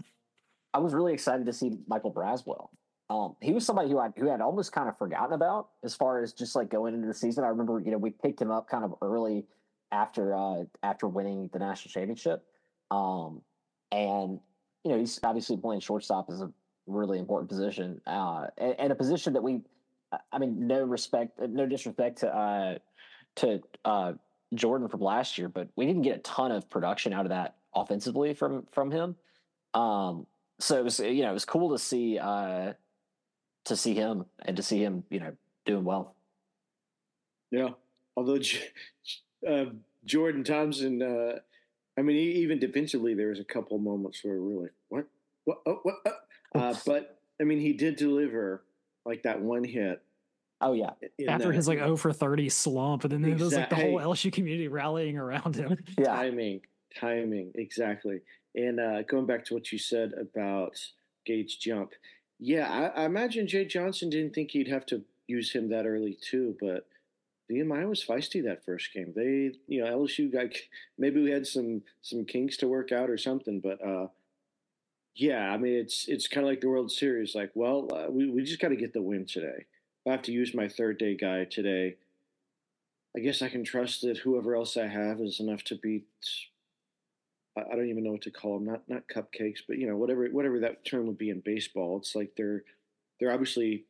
I 0.74 0.80
was 0.80 0.96
really 0.96 1.14
excited 1.14 1.46
to 1.46 1.54
see 1.54 1.74
Michael 1.88 2.12
Braswell. 2.12 2.70
Um, 3.12 3.36
he 3.42 3.54
was 3.54 3.64
somebody 3.64 3.92
who 3.92 4.00
I 4.00 4.10
who 4.18 4.28
had 4.28 4.42
almost 4.42 4.72
kind 4.72 4.90
of 4.90 4.98
forgotten 4.98 5.34
about 5.34 5.68
as 5.84 5.94
far 5.94 6.24
as 6.24 6.34
just 6.34 6.56
like 6.56 6.72
going 6.72 6.96
into 6.96 7.08
the 7.08 7.14
season. 7.14 7.44
I 7.44 7.50
remember, 7.50 7.80
you 7.80 7.92
know, 7.92 8.00
we 8.00 8.10
picked 8.10 8.42
him 8.42 8.50
up 8.50 8.68
kind 8.68 8.84
of 8.84 8.96
early 9.04 9.46
after 9.92 10.34
uh, 10.36 10.64
after 10.82 11.08
winning 11.08 11.52
the 11.54 11.60
national 11.60 11.92
championship, 11.92 12.44
um, 12.90 13.44
and 13.92 14.40
you 14.84 14.92
know 14.92 14.98
he's 14.98 15.20
obviously 15.22 15.58
playing 15.58 15.82
shortstop 15.82 16.32
is 16.32 16.42
a 16.42 16.52
really 16.88 17.20
important 17.20 17.52
position, 17.52 18.02
uh, 18.08 18.48
and, 18.58 18.76
and 18.80 18.92
a 18.92 18.96
position 18.96 19.34
that 19.34 19.44
we 19.44 19.62
I 20.32 20.40
mean, 20.40 20.68
no 20.68 20.84
respect, 20.84 21.40
uh, 21.40 21.48
no 21.50 21.66
disrespect 21.66 22.20
to 22.20 22.36
uh, 22.36 22.78
to 23.36 23.62
uh, 23.86 24.14
Jordan 24.54 24.88
from 24.88 25.02
last 25.02 25.38
year, 25.38 25.50
but 25.50 25.70
we 25.76 25.86
didn't 25.86 26.02
get 26.02 26.18
a 26.18 26.20
ton 26.20 26.52
of 26.52 26.70
production 26.70 27.14
out 27.14 27.26
of 27.26 27.30
that 27.30 27.56
offensively 27.74 28.34
from 28.34 28.66
from 28.72 28.92
him. 28.92 29.16
Um, 29.74 30.28
so 30.60 30.78
it 30.78 30.84
was 30.84 31.00
you 31.00 31.24
know 31.24 31.32
it 31.32 31.34
was 31.34 31.46
cool 31.46 31.72
to 31.72 31.80
see 31.80 32.20
uh, 32.20 32.74
to 33.66 33.76
see 33.76 33.94
him 33.94 34.26
and 34.46 34.58
to 34.58 34.64
see 34.64 34.84
him 34.84 35.04
you 35.10 35.20
know 35.20 35.34
doing 35.66 35.86
well. 35.86 36.16
Yeah, 37.52 37.70
although 38.16 38.40
uh, 39.48 39.66
Jordan 40.06 40.44
Thompson, 40.44 41.02
uh, 41.02 41.40
I 41.98 42.02
mean, 42.02 42.16
even 42.16 42.60
defensively, 42.60 43.14
there 43.14 43.28
was 43.28 43.40
a 43.40 43.46
couple 43.46 43.78
moments 43.78 44.24
where 44.24 44.42
we 44.42 44.54
are 44.54 44.62
like, 44.62 44.72
what, 44.90 45.06
what, 45.44 45.58
oh, 45.66 45.80
what? 45.84 45.96
Uh, 46.56 46.74
but 46.86 47.20
I 47.40 47.44
mean, 47.44 47.60
he 47.60 47.74
did 47.74 47.96
deliver 47.98 48.64
like 49.06 49.24
that 49.24 49.42
one 49.42 49.64
hit. 49.64 50.02
Oh 50.62 50.74
yeah. 50.74 50.92
After 51.28 51.52
his 51.52 51.68
like 51.68 51.80
0 51.80 51.98
for 51.98 52.14
30 52.14 52.50
slump, 52.50 53.04
and 53.04 53.12
then 53.12 53.26
exactly. 53.26 53.40
there's 53.40 53.54
like 53.54 53.70
the 53.70 53.76
whole 53.76 54.00
LSU 54.00 54.32
community 54.32 54.68
rallying 54.68 55.18
around 55.18 55.56
him. 55.56 55.78
Yeah. 55.98 56.16
Timing. 56.16 56.62
Timing. 57.00 57.52
Exactly. 57.56 58.22
And 58.56 58.80
uh, 58.80 59.02
going 59.04 59.26
back 59.26 59.46
to 59.46 59.54
what 59.54 59.72
you 59.72 59.78
said 59.78 60.14
about 60.20 60.78
Gage 61.26 61.60
Jump. 61.60 61.92
Yeah, 62.40 62.70
I, 62.70 63.04
I 63.04 63.06
imagine 63.06 63.48
Jay 63.48 63.66
Johnson 63.66 64.10
didn't 64.10 64.34
think 64.34 64.52
he'd 64.52 64.68
have 64.68 64.86
to 64.88 65.04
use 65.28 65.52
him 65.52 65.70
that 65.70 65.86
early 65.86 66.18
too, 66.20 66.58
but 66.60 66.88
VMI 67.52 67.88
was 67.88 68.04
feisty 68.04 68.44
that 68.44 68.66
first 68.66 68.94
game. 68.94 69.14
They, 69.16 69.52
you 69.68 69.84
know, 69.84 69.98
LSU 69.98 70.32
got 70.32 70.48
maybe 70.98 71.22
we 71.22 71.32
had 71.32 71.48
some 71.48 71.82
some 72.02 72.26
kinks 72.26 72.58
to 72.58 72.68
work 72.68 72.92
out 72.92 73.10
or 73.10 73.18
something, 73.18 73.60
but 73.60 73.84
uh, 73.86 74.08
yeah, 75.16 75.52
I 75.52 75.58
mean, 75.58 75.74
it's 75.74 76.08
it's 76.08 76.28
kind 76.28 76.46
of 76.46 76.50
like 76.50 76.62
the 76.62 76.70
World 76.70 76.92
Series. 76.92 77.36
Like, 77.36 77.52
well, 77.54 77.88
uh, 77.94 78.10
we 78.10 78.30
we 78.30 78.44
just 78.44 78.60
got 78.60 78.70
to 78.70 78.76
get 78.76 78.94
the 78.94 79.02
win 79.02 79.26
today. 79.26 79.66
I 80.08 80.12
have 80.12 80.22
to 80.24 80.32
use 80.32 80.54
my 80.54 80.68
third 80.68 80.98
day 80.98 81.16
guy 81.16 81.46
today. 81.46 81.98
I 83.16 83.20
guess 83.20 83.42
I 83.42 83.50
can 83.50 83.64
trust 83.64 84.02
that 84.02 84.20
whoever 84.20 84.56
else 84.56 84.78
I 84.78 84.88
have 84.88 85.20
is 85.20 85.40
enough 85.40 85.64
to 85.66 85.76
beat. 85.76 86.06
I 87.58 87.76
don't 87.76 87.90
even 87.90 88.06
know 88.06 88.14
what 88.14 88.22
to 88.22 88.32
call 88.32 88.58
them. 88.58 88.66
Not 88.66 88.84
not 88.88 89.10
cupcakes, 89.14 89.60
but 89.68 89.78
you 89.78 89.88
know 89.88 89.98
whatever 89.98 90.28
whatever 90.28 90.60
that 90.60 90.86
term 90.86 91.08
would 91.08 91.18
be 91.18 91.30
in 91.30 91.42
baseball. 91.42 91.98
It's 91.98 92.16
like 92.16 92.32
they're 92.38 92.64
they're 93.20 93.34
obviously 93.34 93.86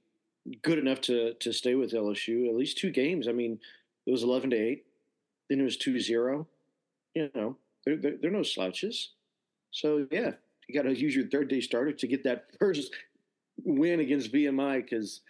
good 0.63 0.79
enough 0.79 1.01
to 1.01 1.35
to 1.35 1.53
stay 1.53 1.75
with 1.75 1.93
LSU 1.93 2.49
at 2.49 2.55
least 2.55 2.79
two 2.79 2.89
games. 2.89 3.27
I 3.27 3.31
mean, 3.31 3.59
it 4.07 4.11
was 4.11 4.23
eleven 4.23 4.49
to 4.49 4.57
eight, 4.57 4.85
then 5.51 5.59
it 5.59 5.63
was 5.63 5.77
2-0. 5.77 6.45
You 7.13 7.29
know, 7.35 7.57
they're, 7.85 7.97
they're, 7.97 8.15
they're 8.21 8.31
no 8.31 8.41
slouches. 8.41 9.09
So 9.71 10.07
yeah, 10.09 10.31
you 10.71 10.81
got 10.81 10.87
to 10.87 10.97
use 10.97 11.15
your 11.15 11.27
third 11.27 11.49
day 11.49 11.61
starter 11.61 11.91
to 11.91 12.07
get 12.07 12.23
that 12.23 12.45
first 12.59 12.93
win 13.63 13.99
against 13.99 14.31
VMI 14.31 14.83
because 14.83 15.21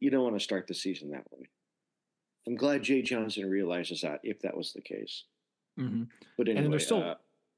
you 0.00 0.10
don't 0.10 0.24
want 0.24 0.36
to 0.36 0.40
start 0.40 0.66
the 0.66 0.74
season 0.74 1.10
that 1.10 1.24
way. 1.30 1.48
I'm 2.46 2.56
glad 2.56 2.82
Jay 2.82 3.02
Johnson 3.02 3.48
realizes 3.48 4.00
that 4.00 4.20
if 4.24 4.40
that 4.42 4.56
was 4.56 4.72
the 4.72 4.80
case. 4.80 5.24
Mm-hmm. 5.78 6.04
But 6.36 6.48
anyway, 6.48 6.64
and 6.64 6.72
there's 6.72 6.84
still 6.84 7.02
uh, 7.02 7.14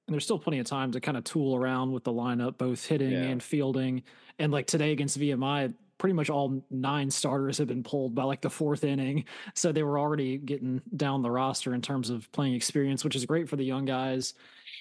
and 0.06 0.12
there's 0.14 0.24
still 0.24 0.38
plenty 0.38 0.58
of 0.58 0.66
time 0.66 0.92
to 0.92 1.00
kind 1.00 1.16
of 1.16 1.24
tool 1.24 1.56
around 1.56 1.92
with 1.92 2.04
the 2.04 2.12
lineup, 2.12 2.58
both 2.58 2.84
hitting 2.84 3.12
yeah. 3.12 3.22
and 3.22 3.42
fielding. 3.42 4.02
And 4.38 4.52
like 4.52 4.66
today 4.66 4.92
against 4.92 5.18
VMI, 5.18 5.72
pretty 5.98 6.14
much 6.14 6.30
all 6.30 6.64
nine 6.70 7.10
starters 7.10 7.58
have 7.58 7.68
been 7.68 7.82
pulled 7.82 8.14
by 8.14 8.24
like 8.24 8.40
the 8.40 8.50
fourth 8.50 8.84
inning, 8.84 9.24
so 9.54 9.72
they 9.72 9.82
were 9.82 9.98
already 9.98 10.38
getting 10.38 10.80
down 10.96 11.22
the 11.22 11.30
roster 11.30 11.74
in 11.74 11.82
terms 11.82 12.10
of 12.10 12.30
playing 12.32 12.54
experience, 12.54 13.04
which 13.04 13.16
is 13.16 13.24
great 13.26 13.48
for 13.48 13.56
the 13.56 13.64
young 13.64 13.84
guys 13.84 14.34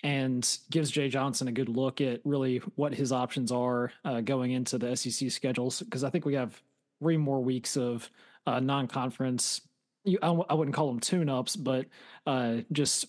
and 0.03 0.57
gives 0.69 0.91
Jay 0.91 1.07
Johnson 1.07 1.47
a 1.47 1.51
good 1.51 1.69
look 1.69 2.01
at 2.01 2.19
really 2.25 2.57
what 2.75 2.93
his 2.93 3.11
options 3.11 3.51
are 3.51 3.91
uh, 4.03 4.21
going 4.21 4.51
into 4.51 4.77
the 4.77 4.95
SEC 4.95 5.31
schedules. 5.31 5.81
Because 5.81 6.03
I 6.03 6.09
think 6.09 6.25
we 6.25 6.33
have 6.33 6.61
three 6.99 7.17
more 7.17 7.41
weeks 7.41 7.77
of 7.77 8.09
uh, 8.45 8.59
non-conference. 8.59 9.61
You, 10.03 10.19
I 10.21 10.27
w- 10.27 10.45
I 10.49 10.55
wouldn't 10.55 10.75
call 10.75 10.87
them 10.87 10.99
tune-ups, 10.99 11.55
but 11.55 11.85
uh, 12.27 12.57
just 12.73 13.05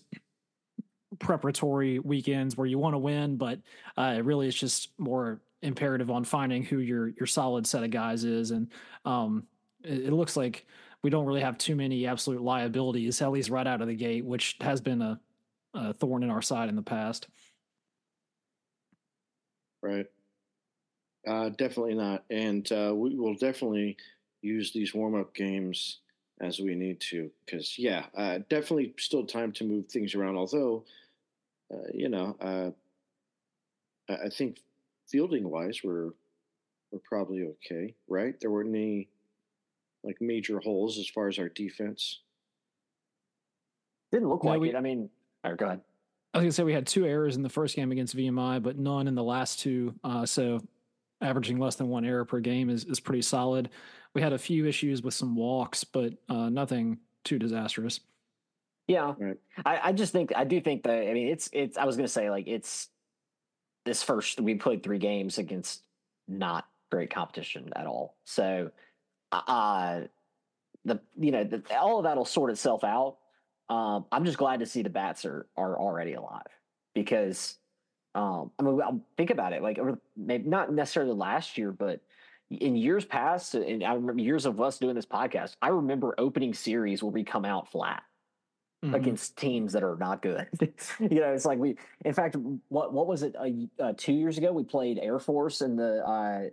preparatory 1.18 1.98
weekends 1.98 2.56
where 2.56 2.66
you 2.66 2.78
want 2.78 2.94
to 2.94 2.98
win, 2.98 3.36
but 3.36 3.58
uh, 3.96 4.20
really 4.22 4.46
it's 4.46 4.56
just 4.56 4.90
more 4.98 5.40
imperative 5.64 6.10
on 6.10 6.24
finding 6.24 6.62
who 6.62 6.78
your 6.78 7.08
your 7.08 7.26
solid 7.26 7.66
set 7.66 7.82
of 7.82 7.90
guys 7.90 8.24
is, 8.24 8.52
and 8.52 8.70
um, 9.04 9.46
it, 9.82 10.04
it 10.06 10.12
looks 10.12 10.36
like 10.36 10.66
we 11.02 11.10
don't 11.10 11.26
really 11.26 11.40
have 11.40 11.58
too 11.58 11.74
many 11.74 12.06
absolute 12.06 12.40
liabilities, 12.40 13.20
at 13.20 13.30
least 13.32 13.50
right 13.50 13.66
out 13.66 13.82
of 13.82 13.88
the 13.88 13.94
gate, 13.94 14.24
which 14.24 14.56
has 14.60 14.80
been 14.80 15.02
a 15.02 15.20
a 15.74 15.92
thorn 15.92 16.22
in 16.22 16.30
our 16.30 16.42
side 16.42 16.68
in 16.68 16.76
the 16.76 16.82
past. 16.82 17.26
Right. 19.82 20.06
Uh, 21.26 21.48
definitely 21.50 21.94
not. 21.94 22.24
And 22.30 22.70
uh, 22.72 22.92
we 22.94 23.16
will 23.16 23.34
definitely 23.34 23.96
use 24.40 24.72
these 24.72 24.94
warm 24.94 25.14
up 25.14 25.34
games 25.34 26.00
as 26.40 26.60
we 26.60 26.74
need 26.74 27.00
to. 27.00 27.30
Because, 27.44 27.78
yeah, 27.78 28.06
uh, 28.16 28.38
definitely 28.48 28.94
still 28.98 29.26
time 29.26 29.52
to 29.52 29.64
move 29.64 29.88
things 29.88 30.14
around. 30.14 30.36
Although, 30.36 30.84
uh, 31.72 31.88
you 31.92 32.08
know, 32.08 32.36
uh, 32.40 32.70
I 34.08 34.28
think 34.28 34.60
fielding 35.14 35.48
wise, 35.48 35.80
we're, 35.84 36.10
we're 36.90 36.98
probably 37.08 37.44
okay, 37.44 37.94
right? 38.08 38.34
There 38.40 38.50
weren't 38.50 38.70
any 38.70 39.08
like 40.02 40.16
major 40.20 40.58
holes 40.58 40.98
as 40.98 41.08
far 41.08 41.28
as 41.28 41.38
our 41.38 41.48
defense. 41.48 42.22
Didn't 44.10 44.28
look 44.28 44.42
like 44.42 44.60
we, 44.60 44.70
it. 44.70 44.74
I 44.74 44.80
mean, 44.80 45.08
or 45.44 45.54
go 45.54 45.66
ahead. 45.66 45.80
I 46.32 46.38
was 46.38 46.42
gonna 46.42 46.52
say 46.52 46.64
we 46.64 46.72
had 46.72 46.88
two 46.88 47.06
errors 47.06 47.36
in 47.36 47.42
the 47.42 47.48
first 47.48 47.76
game 47.76 47.92
against 47.92 48.16
VMI, 48.16 48.60
but 48.60 48.76
none 48.76 49.06
in 49.06 49.14
the 49.14 49.22
last 49.22 49.60
two. 49.60 49.94
Uh, 50.02 50.26
so 50.26 50.60
averaging 51.20 51.60
less 51.60 51.76
than 51.76 51.88
one 51.88 52.04
error 52.04 52.24
per 52.24 52.40
game 52.40 52.68
is 52.68 52.84
is 52.84 52.98
pretty 52.98 53.22
solid. 53.22 53.70
We 54.14 54.20
had 54.20 54.32
a 54.32 54.38
few 54.38 54.66
issues 54.66 55.00
with 55.02 55.14
some 55.14 55.36
walks, 55.36 55.84
but 55.84 56.14
uh, 56.28 56.48
nothing 56.48 56.98
too 57.22 57.38
disastrous. 57.38 58.00
Yeah, 58.88 59.14
Right. 59.18 59.36
I, 59.64 59.80
I 59.84 59.92
just 59.92 60.12
think 60.12 60.32
I 60.34 60.42
do 60.42 60.60
think 60.60 60.82
that 60.82 61.08
I 61.08 61.12
mean 61.12 61.28
it's 61.28 61.48
it's 61.52 61.78
I 61.78 61.84
was 61.84 61.96
gonna 61.96 62.08
say 62.08 62.30
like 62.30 62.48
it's 62.48 62.88
this 63.84 64.02
first 64.02 64.40
we 64.40 64.54
played 64.54 64.82
three 64.82 64.98
games 64.98 65.38
against 65.38 65.82
not 66.28 66.66
great 66.90 67.10
competition 67.10 67.72
at 67.76 67.86
all. 67.86 68.16
So 68.24 68.70
uh 69.32 70.02
the 70.84 71.00
you 71.18 71.30
know 71.30 71.44
the, 71.44 71.62
all 71.78 71.98
of 71.98 72.04
that'll 72.04 72.24
sort 72.24 72.50
itself 72.50 72.84
out. 72.84 73.16
Um, 73.68 74.04
I'm 74.12 74.24
just 74.24 74.36
glad 74.36 74.60
to 74.60 74.66
see 74.66 74.82
the 74.82 74.90
bats 74.90 75.24
are 75.24 75.46
are 75.56 75.78
already 75.78 76.14
alive 76.14 76.42
because 76.94 77.56
um, 78.14 78.50
I 78.58 78.62
mean 78.62 78.80
I'll 78.82 79.00
think 79.16 79.30
about 79.30 79.52
it 79.52 79.62
like 79.62 79.78
maybe 80.16 80.48
not 80.48 80.72
necessarily 80.72 81.12
last 81.12 81.58
year, 81.58 81.72
but 81.72 82.00
in 82.50 82.76
years 82.76 83.04
past, 83.04 83.54
and 83.54 83.82
I 83.82 83.94
remember 83.94 84.22
years 84.22 84.46
of 84.46 84.60
us 84.60 84.78
doing 84.78 84.94
this 84.94 85.06
podcast, 85.06 85.56
I 85.62 85.68
remember 85.68 86.14
opening 86.18 86.52
series 86.54 87.02
where 87.02 87.10
we 87.10 87.24
come 87.24 87.44
out 87.44 87.70
flat 87.70 88.02
Mhm. 88.84 88.94
against 88.94 89.36
teams 89.38 89.72
that 89.72 89.82
are 89.82 89.96
not 89.96 90.20
good. 90.20 90.46
you 91.00 91.20
know, 91.20 91.32
it's 91.32 91.46
like 91.46 91.58
we. 91.58 91.76
In 92.04 92.12
fact, 92.12 92.36
what 92.68 92.92
what 92.92 93.06
was 93.06 93.22
it? 93.22 93.34
Uh, 93.36 93.48
uh, 93.82 93.94
two 93.96 94.12
years 94.12 94.36
ago, 94.36 94.52
we 94.52 94.62
played 94.62 94.98
Air 94.98 95.18
Force, 95.18 95.62
and 95.62 95.78
the 95.78 96.06
uh, 96.06 96.50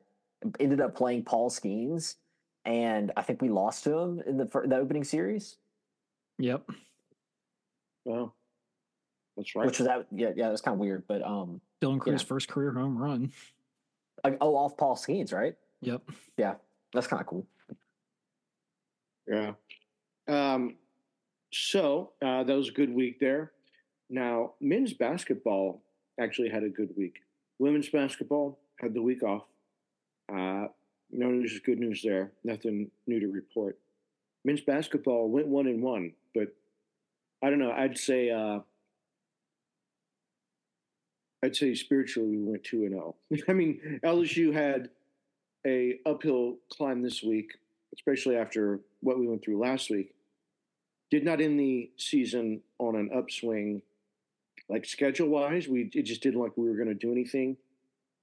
ended 0.60 0.80
up 0.80 0.96
playing 0.96 1.24
Paul 1.26 1.50
Skenes, 1.50 2.16
and 2.64 3.12
I 3.18 3.22
think 3.22 3.42
we 3.42 3.50
lost 3.50 3.84
to 3.84 3.98
him 3.98 4.22
in 4.26 4.38
the 4.38 4.46
fir- 4.46 4.66
the 4.68 4.78
opening 4.78 5.04
series, 5.04 5.58
Yep. 6.40 6.70
Well, 8.06 8.34
That's 9.36 9.54
right. 9.56 9.66
which 9.66 9.80
was 9.80 9.88
that. 9.88 10.08
Yeah, 10.12 10.32
yeah, 10.36 10.48
it 10.48 10.52
was 10.52 10.62
kind 10.62 10.74
of 10.74 10.80
weird, 10.80 11.04
but 11.08 11.22
um, 11.24 11.60
Dylan 11.82 12.00
Crews' 12.00 12.22
Yeah. 12.22 12.28
first 12.28 12.48
career 12.48 12.72
home 12.72 12.98
run. 12.98 13.32
like, 14.24 14.38
oh, 14.40 14.56
off 14.56 14.78
Paul 14.78 14.96
Skenes, 14.96 15.34
right? 15.34 15.56
Yep. 15.82 16.02
Yeah, 16.38 16.56
that's 16.94 17.08
kind 17.08 17.20
of 17.22 17.28
cool. 17.28 17.46
Yeah. 19.28 19.54
Um, 20.28 20.76
so 21.52 22.12
uh, 22.22 22.44
that 22.44 22.56
was 22.56 22.70
a 22.70 22.74
good 22.74 22.94
week 22.94 23.20
there. 23.20 23.52
Now, 24.10 24.54
men's 24.60 24.94
basketball 24.94 25.82
actually 26.20 26.50
had 26.50 26.64
a 26.64 26.70
good 26.70 26.90
week. 26.98 27.20
Women's 27.60 27.90
basketball 27.90 28.60
had 28.80 28.94
the 28.94 29.02
week 29.02 29.24
off. 29.24 29.44
Uh, 30.30 30.68
no 31.12 31.28
news 31.28 31.54
is 31.54 31.60
good 31.60 31.80
news 31.80 32.02
there. 32.04 32.32
Nothing 32.44 32.90
new 33.08 33.20
to 33.20 33.28
report. 33.28 33.78
Men's 34.44 34.62
basketball 34.62 35.30
went 35.30 35.48
one 35.48 35.68
and 35.68 35.82
one, 35.84 36.14
but 36.34 36.54
I 37.44 37.50
don't 37.50 37.60
know. 37.60 37.72
I'd 37.72 37.98
say 37.98 38.30
uh, 38.30 38.60
I'd 41.44 41.56
say 41.56 41.76
spiritually 41.76 42.38
we 42.38 42.44
went 42.44 42.64
two 42.64 42.84
and 42.84 42.92
zero. 42.92 43.16
I 43.50 43.54
mean, 43.54 44.00
LSU 44.04 44.54
had 44.54 44.90
a 45.66 46.00
uphill 46.06 46.58
climb 46.72 47.02
this 47.02 47.22
week, 47.22 47.52
especially 47.94 48.36
after 48.36 48.80
what 49.02 49.20
we 49.20 49.28
went 49.28 49.44
through 49.44 49.60
last 49.60 49.90
week. 49.90 50.14
Did 51.12 51.24
not 51.26 51.42
end 51.42 51.60
the 51.60 51.92
season 51.98 52.62
on 52.80 52.96
an 52.96 53.10
upswing, 53.14 53.82
like 54.70 54.86
schedule 54.86 55.28
wise. 55.28 55.68
We 55.68 55.92
it 55.94 56.04
just 56.04 56.24
didn't 56.24 56.40
like 56.40 56.58
we 56.58 56.70
were 56.70 56.76
going 56.76 56.88
to 56.88 56.94
do 56.94 57.12
anything. 57.12 57.58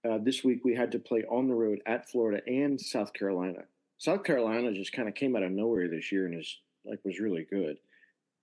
Uh, 0.08 0.18
this 0.18 0.42
week 0.42 0.64
we 0.64 0.74
had 0.74 0.90
to 0.92 0.98
play 0.98 1.24
on 1.30 1.48
the 1.48 1.54
road 1.54 1.80
at 1.84 2.08
Florida 2.08 2.40
and 2.46 2.80
South 2.80 3.12
Carolina. 3.12 3.64
South 3.98 4.24
Carolina 4.24 4.72
just 4.72 4.92
kind 4.92 5.08
of 5.08 5.14
came 5.14 5.36
out 5.36 5.42
of 5.42 5.50
nowhere 5.52 5.88
this 5.88 6.10
year 6.10 6.24
and 6.24 6.40
is 6.40 6.58
like 6.86 6.98
was 7.04 7.20
really 7.20 7.46
good. 7.50 7.76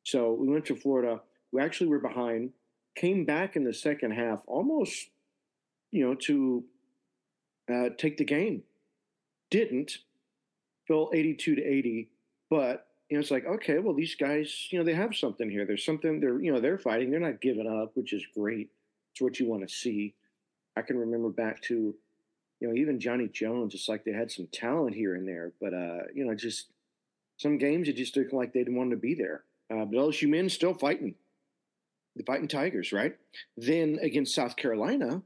So 0.04 0.34
we 0.34 0.48
went 0.48 0.66
to 0.66 0.76
Florida. 0.76 1.22
We 1.52 1.62
actually 1.62 1.88
were 1.88 2.00
behind, 2.00 2.52
came 2.96 3.26
back 3.26 3.56
in 3.56 3.64
the 3.64 3.74
second 3.74 4.12
half, 4.12 4.42
almost, 4.46 5.10
you 5.92 6.06
know, 6.06 6.14
to 6.14 6.66
uh, 7.74 7.90
take 7.98 8.18
the 8.18 8.26
game. 8.26 8.64
Didn't 9.50 10.00
fell 10.88 11.10
eighty-two 11.14 11.56
to 11.56 11.64
eighty, 11.64 12.10
but 12.50 12.88
know 13.16 13.22
it's 13.22 13.32
like 13.32 13.46
okay, 13.46 13.80
well 13.80 13.94
these 13.94 14.16
guys, 14.16 14.68
you 14.72 14.80
know, 14.80 14.86
they 14.86 14.94
have 14.94 15.16
something 15.16 15.50
here. 15.50 15.66
There's 15.66 15.86
something 15.86 16.20
they're, 16.20 16.40
you 16.42 16.54
know, 16.54 16.60
they're 16.60 16.78
fighting. 16.78 17.12
They're 17.12 17.20
not 17.20 17.42
giving 17.42 17.68
up, 17.68 17.92
which 17.96 18.14
is 18.14 18.26
great. 18.36 18.70
It's 19.14 19.22
what 19.22 19.40
you 19.40 19.48
want 19.48 19.68
to 19.68 19.74
see. 19.74 20.14
I 20.76 20.82
can 20.82 20.98
remember 20.98 21.30
back 21.30 21.62
to, 21.64 21.96
you 22.60 22.68
know, 22.68 22.74
even 22.74 23.00
Johnny 23.00 23.28
Jones. 23.28 23.74
It's 23.74 23.88
like 23.88 24.04
they 24.04 24.12
had 24.12 24.32
some 24.32 24.48
talent 24.52 24.96
here 24.96 25.16
and 25.16 25.28
there, 25.28 25.54
but 25.62 25.74
uh, 25.74 26.04
you 26.14 26.26
know, 26.26 26.36
just 26.36 26.68
some 27.38 27.58
games 27.58 27.88
it 27.88 27.96
just 27.96 28.16
looked 28.16 28.34
like 28.34 28.54
they 28.54 28.60
didn't 28.60 28.76
want 28.76 28.92
to 28.92 28.98
be 28.98 29.14
there. 29.14 29.44
Uh, 29.72 29.86
but 29.86 29.98
LSU 29.98 30.30
men 30.30 30.50
still 30.50 30.74
fighting, 30.74 31.16
the 32.16 32.24
fighting 32.24 32.48
Tigers, 32.48 32.92
right? 32.92 33.16
Then 33.58 34.00
against 34.02 34.36
South 34.36 34.56
Carolina, 34.56 35.22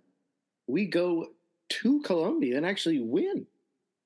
we 0.68 0.86
go 0.86 1.28
to 1.70 2.02
Columbia 2.02 2.58
and 2.58 2.66
actually 2.66 3.00
win. 3.00 3.48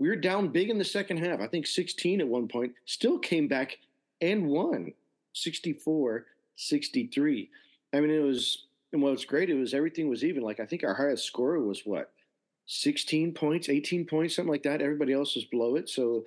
We 0.03 0.09
were 0.09 0.17
down 0.17 0.49
big 0.49 0.69
in 0.69 0.77
the 0.77 0.83
second 0.83 1.19
half. 1.19 1.39
I 1.39 1.47
think 1.47 1.65
16 1.65 2.19
at 2.19 2.27
one 2.27 2.49
point, 2.49 2.73
still 2.83 3.17
came 3.17 3.47
back 3.47 3.77
and 4.19 4.47
won 4.47 4.91
64 5.31 6.25
63. 6.57 7.49
I 7.93 7.99
mean, 8.01 8.09
it 8.09 8.19
was, 8.19 8.65
and 8.91 9.01
what's 9.01 9.23
great, 9.23 9.49
it 9.49 9.53
was 9.53 9.73
everything 9.73 10.09
was 10.09 10.25
even. 10.25 10.43
Like, 10.43 10.59
I 10.59 10.65
think 10.65 10.83
our 10.83 10.93
highest 10.93 11.23
score 11.23 11.57
was 11.61 11.83
what, 11.85 12.11
16 12.65 13.31
points, 13.31 13.69
18 13.69 14.03
points, 14.05 14.35
something 14.35 14.51
like 14.51 14.63
that. 14.63 14.81
Everybody 14.81 15.13
else 15.13 15.35
was 15.35 15.45
below 15.45 15.77
it. 15.77 15.87
So 15.87 16.25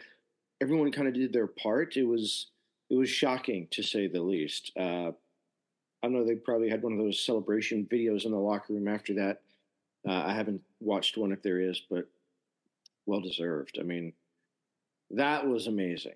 everyone 0.62 0.90
kind 0.90 1.06
of 1.08 1.12
did 1.12 1.34
their 1.34 1.46
part. 1.46 1.98
It 1.98 2.06
was, 2.06 2.46
it 2.88 2.96
was 2.96 3.10
shocking 3.10 3.68
to 3.72 3.82
say 3.82 4.06
the 4.06 4.22
least. 4.22 4.72
Uh, 4.74 5.10
I 6.02 6.08
know 6.08 6.24
they 6.24 6.36
probably 6.36 6.70
had 6.70 6.82
one 6.82 6.94
of 6.94 6.98
those 6.98 7.22
celebration 7.22 7.86
videos 7.92 8.24
in 8.24 8.30
the 8.30 8.38
locker 8.38 8.72
room 8.72 8.88
after 8.88 9.12
that. 9.16 9.42
Uh, 10.08 10.24
I 10.24 10.32
haven't 10.32 10.62
watched 10.80 11.18
one 11.18 11.30
if 11.30 11.42
there 11.42 11.60
is, 11.60 11.82
but 11.90 12.08
well 13.06 13.20
deserved. 13.20 13.78
I 13.80 13.84
mean, 13.84 14.12
that 15.10 15.46
was 15.46 15.66
amazing. 15.66 16.14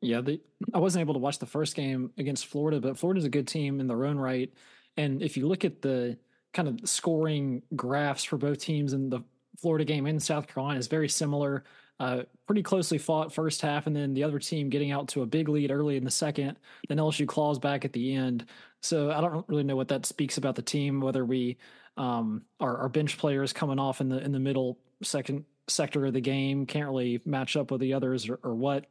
Yeah, 0.00 0.20
the, 0.20 0.40
I 0.74 0.78
wasn't 0.78 1.00
able 1.02 1.14
to 1.14 1.20
watch 1.20 1.38
the 1.38 1.46
first 1.46 1.76
game 1.76 2.10
against 2.18 2.46
Florida, 2.46 2.80
but 2.80 2.98
Florida's 2.98 3.24
a 3.24 3.30
good 3.30 3.46
team 3.46 3.80
in 3.80 3.86
their 3.86 4.04
own 4.04 4.18
right. 4.18 4.52
And 4.96 5.22
if 5.22 5.36
you 5.36 5.46
look 5.46 5.64
at 5.64 5.80
the 5.80 6.18
kind 6.52 6.68
of 6.68 6.88
scoring 6.88 7.62
graphs 7.76 8.24
for 8.24 8.36
both 8.36 8.58
teams 8.58 8.92
in 8.92 9.08
the 9.08 9.20
Florida 9.58 9.84
game 9.84 10.06
and 10.06 10.22
South 10.22 10.46
Carolina, 10.48 10.78
is 10.78 10.88
very 10.88 11.08
similar. 11.08 11.64
Uh, 12.00 12.22
pretty 12.46 12.64
closely 12.64 12.98
fought 12.98 13.32
first 13.32 13.60
half, 13.60 13.86
and 13.86 13.94
then 13.94 14.12
the 14.12 14.24
other 14.24 14.40
team 14.40 14.68
getting 14.68 14.90
out 14.90 15.06
to 15.06 15.22
a 15.22 15.26
big 15.26 15.48
lead 15.48 15.70
early 15.70 15.96
in 15.96 16.02
the 16.02 16.10
second. 16.10 16.58
Then 16.88 16.98
LSU 16.98 17.28
claws 17.28 17.60
back 17.60 17.84
at 17.84 17.92
the 17.92 18.14
end. 18.14 18.44
So 18.80 19.12
I 19.12 19.20
don't 19.20 19.48
really 19.48 19.62
know 19.62 19.76
what 19.76 19.88
that 19.88 20.04
speaks 20.04 20.36
about 20.36 20.56
the 20.56 20.62
team. 20.62 21.00
Whether 21.00 21.24
we 21.24 21.58
um, 21.96 22.42
our, 22.58 22.76
our 22.78 22.88
bench 22.88 23.18
players 23.18 23.52
coming 23.52 23.78
off 23.78 24.00
in 24.00 24.08
the 24.08 24.18
in 24.18 24.32
the 24.32 24.40
middle 24.40 24.78
second 25.02 25.44
sector 25.72 26.06
of 26.06 26.12
the 26.12 26.20
game 26.20 26.66
can't 26.66 26.86
really 26.86 27.20
match 27.24 27.56
up 27.56 27.70
with 27.70 27.80
the 27.80 27.94
others 27.94 28.28
or, 28.28 28.38
or 28.42 28.54
what. 28.54 28.86